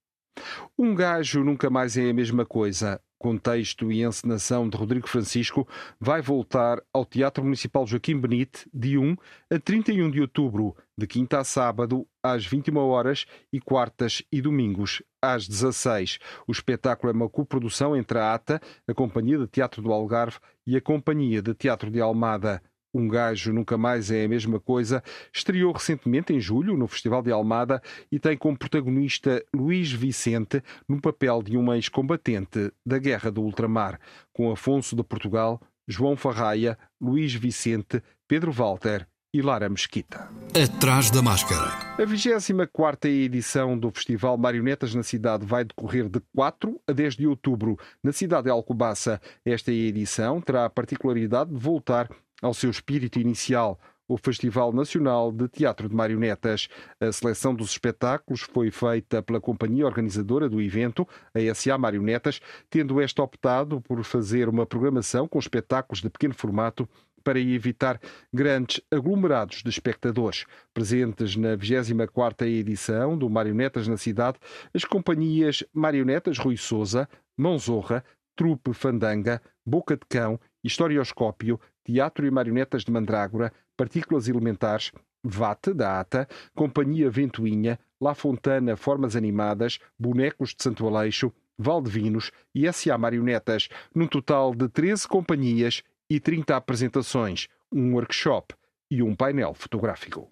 Um 0.77 0.95
gajo 0.95 1.43
nunca 1.43 1.69
mais 1.69 1.97
é 1.97 2.09
a 2.09 2.13
mesma 2.13 2.45
coisa. 2.45 3.01
Contexto 3.21 3.91
e 3.91 4.03
encenação 4.03 4.67
de 4.67 4.75
Rodrigo 4.75 5.07
Francisco 5.07 5.67
vai 5.99 6.23
voltar 6.23 6.81
ao 6.91 7.05
Teatro 7.05 7.43
Municipal 7.43 7.85
Joaquim 7.85 8.19
Benite 8.19 8.67
de 8.73 8.97
1 8.97 9.15
a 9.51 9.59
31 9.59 10.09
de 10.09 10.21
outubro, 10.21 10.75
de 10.97 11.05
quinta 11.05 11.39
a 11.39 11.43
sábado, 11.43 12.07
às 12.23 12.43
21 12.45 12.77
horas 12.77 13.27
e 13.53 13.59
quartas 13.59 14.23
e 14.31 14.41
domingos, 14.41 15.03
às 15.21 15.47
16. 15.47 16.17
O 16.47 16.51
espetáculo 16.51 17.11
é 17.11 17.15
uma 17.15 17.29
coprodução 17.29 17.95
entre 17.95 18.17
a 18.17 18.33
ATA, 18.33 18.59
a 18.87 18.93
Companhia 18.95 19.37
de 19.37 19.45
Teatro 19.45 19.83
do 19.83 19.93
Algarve 19.93 20.39
e 20.65 20.75
a 20.75 20.81
Companhia 20.81 21.43
de 21.43 21.53
Teatro 21.53 21.91
de 21.91 22.01
Almada. 22.01 22.59
Um 22.93 23.07
Gajo 23.07 23.53
Nunca 23.53 23.77
Mais 23.77 24.11
é 24.11 24.25
a 24.25 24.27
Mesma 24.27 24.59
Coisa, 24.59 25.03
estreou 25.33 25.71
recentemente 25.71 26.33
em 26.33 26.39
julho 26.39 26.77
no 26.77 26.87
Festival 26.87 27.21
de 27.21 27.31
Almada 27.31 27.81
e 28.11 28.19
tem 28.19 28.37
como 28.37 28.57
protagonista 28.57 29.43
Luís 29.55 29.91
Vicente 29.91 30.61
no 30.87 30.99
papel 30.99 31.41
de 31.41 31.57
um 31.57 31.73
ex-combatente 31.73 32.71
da 32.85 32.97
Guerra 32.97 33.31
do 33.31 33.41
Ultramar, 33.41 33.99
com 34.33 34.51
Afonso 34.51 34.95
de 34.95 35.03
Portugal, 35.03 35.61
João 35.87 36.15
Farraia, 36.15 36.77
Luís 36.99 37.33
Vicente, 37.33 38.01
Pedro 38.27 38.51
Walter 38.51 39.07
e 39.33 39.41
Lara 39.41 39.69
Mesquita. 39.69 40.29
Atrás 40.53 41.09
da 41.09 41.21
máscara. 41.21 41.71
A 41.97 42.05
24 42.05 43.09
edição 43.09 43.77
do 43.77 43.89
Festival 43.91 44.37
Marionetas 44.37 44.93
na 44.93 45.03
Cidade 45.03 45.45
vai 45.45 45.63
decorrer 45.63 46.09
de 46.09 46.21
4 46.35 46.79
a 46.85 46.91
10 46.91 47.15
de 47.15 47.27
outubro 47.27 47.77
na 48.03 48.11
cidade 48.11 48.43
de 48.43 48.49
Alcobaça. 48.49 49.21
Esta 49.45 49.71
edição 49.71 50.41
terá 50.41 50.65
a 50.65 50.69
particularidade 50.69 51.49
de 51.49 51.57
voltar 51.57 52.09
ao 52.41 52.53
seu 52.53 52.69
espírito 52.69 53.19
inicial, 53.19 53.79
o 54.07 54.17
Festival 54.17 54.73
Nacional 54.73 55.31
de 55.31 55.47
Teatro 55.47 55.87
de 55.87 55.95
Marionetas. 55.95 56.67
A 56.99 57.11
seleção 57.11 57.55
dos 57.55 57.71
espetáculos 57.71 58.41
foi 58.41 58.69
feita 58.69 59.23
pela 59.23 59.39
companhia 59.39 59.85
organizadora 59.85 60.49
do 60.49 60.61
evento, 60.61 61.07
a 61.33 61.55
SA 61.55 61.77
Marionetas, 61.77 62.41
tendo 62.69 62.99
esta 62.99 63.23
optado 63.23 63.79
por 63.79 64.03
fazer 64.03 64.49
uma 64.49 64.65
programação 64.65 65.27
com 65.27 65.39
espetáculos 65.39 66.01
de 66.01 66.09
pequeno 66.09 66.33
formato 66.33 66.87
para 67.23 67.39
evitar 67.39 67.99
grandes 68.33 68.81
aglomerados 68.91 69.61
de 69.63 69.69
espectadores. 69.69 70.45
Presentes 70.73 71.35
na 71.35 71.55
24ª 71.55 72.45
edição 72.47 73.17
do 73.17 73.29
Marionetas 73.29 73.87
na 73.87 73.95
Cidade, 73.95 74.39
as 74.73 74.83
companhias 74.83 75.63
Marionetas 75.71 76.37
Rui 76.37 76.57
Souza, 76.57 77.07
Mãozorra, 77.37 78.03
Trupe 78.35 78.73
Fandanga, 78.73 79.41
Boca 79.65 79.95
de 79.95 80.05
Cão, 80.09 80.39
Historioscópio, 80.63 81.59
Teatro 81.83 82.25
e 82.25 82.31
Marionetas 82.31 82.83
de 82.83 82.91
Mandrágora, 82.91 83.51
Partículas 83.75 84.27
Elementares, 84.27 84.91
VAT, 85.23 85.73
da 85.73 85.99
ATA, 85.99 86.27
Companhia 86.53 87.09
Ventoinha, 87.09 87.79
La 87.99 88.13
Fontana 88.13 88.75
Formas 88.75 89.15
Animadas, 89.15 89.79
Bonecos 89.97 90.53
de 90.55 90.63
Santo 90.63 90.87
Aleixo, 90.87 91.31
Valdevinos 91.57 92.31
e 92.55 92.67
S.A. 92.67 92.97
Marionetas, 92.97 93.69
num 93.93 94.07
total 94.07 94.55
de 94.55 94.67
13 94.67 95.07
companhias 95.07 95.83
e 96.09 96.19
30 96.19 96.55
apresentações, 96.55 97.47
um 97.71 97.93
workshop 97.93 98.55
e 98.89 99.01
um 99.03 99.15
painel 99.15 99.53
fotográfico. 99.53 100.29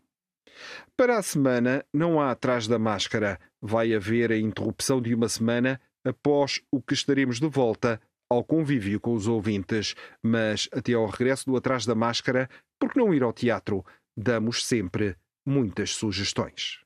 Para 0.98 1.18
a 1.18 1.22
semana, 1.22 1.86
não 1.94 2.20
há 2.20 2.32
atrás 2.32 2.68
da 2.68 2.78
máscara. 2.78 3.39
Vai 3.62 3.94
haver 3.94 4.32
a 4.32 4.38
interrupção 4.38 5.02
de 5.02 5.13
uma 5.13 5.30
semana 5.30 5.80
após 6.04 6.62
o 6.72 6.82
que 6.82 6.94
estaremos 6.94 7.39
de 7.39 7.48
volta 7.48 8.02
ao 8.30 8.44
convívio 8.44 9.00
com 9.00 9.13
os 9.13 9.28
ouvintes, 9.28 9.96
mas 10.24 10.70
até 10.72 10.94
ao 10.94 11.08
regresso 11.08 11.46
do 11.46 11.58
Atrás 11.58 11.86
da 11.86 11.96
Máscara, 11.96 12.50
por 12.80 12.92
que 12.92 13.00
não 13.00 13.13
ir 13.13 13.24
ao 13.24 13.34
teatro? 13.34 13.84
Damos 14.15 14.65
sempre 14.65 15.15
muitas 15.46 15.96
sugestões. 15.96 16.80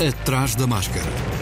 Atrás 0.00 0.54
da 0.54 0.66
Máscara. 0.66 1.39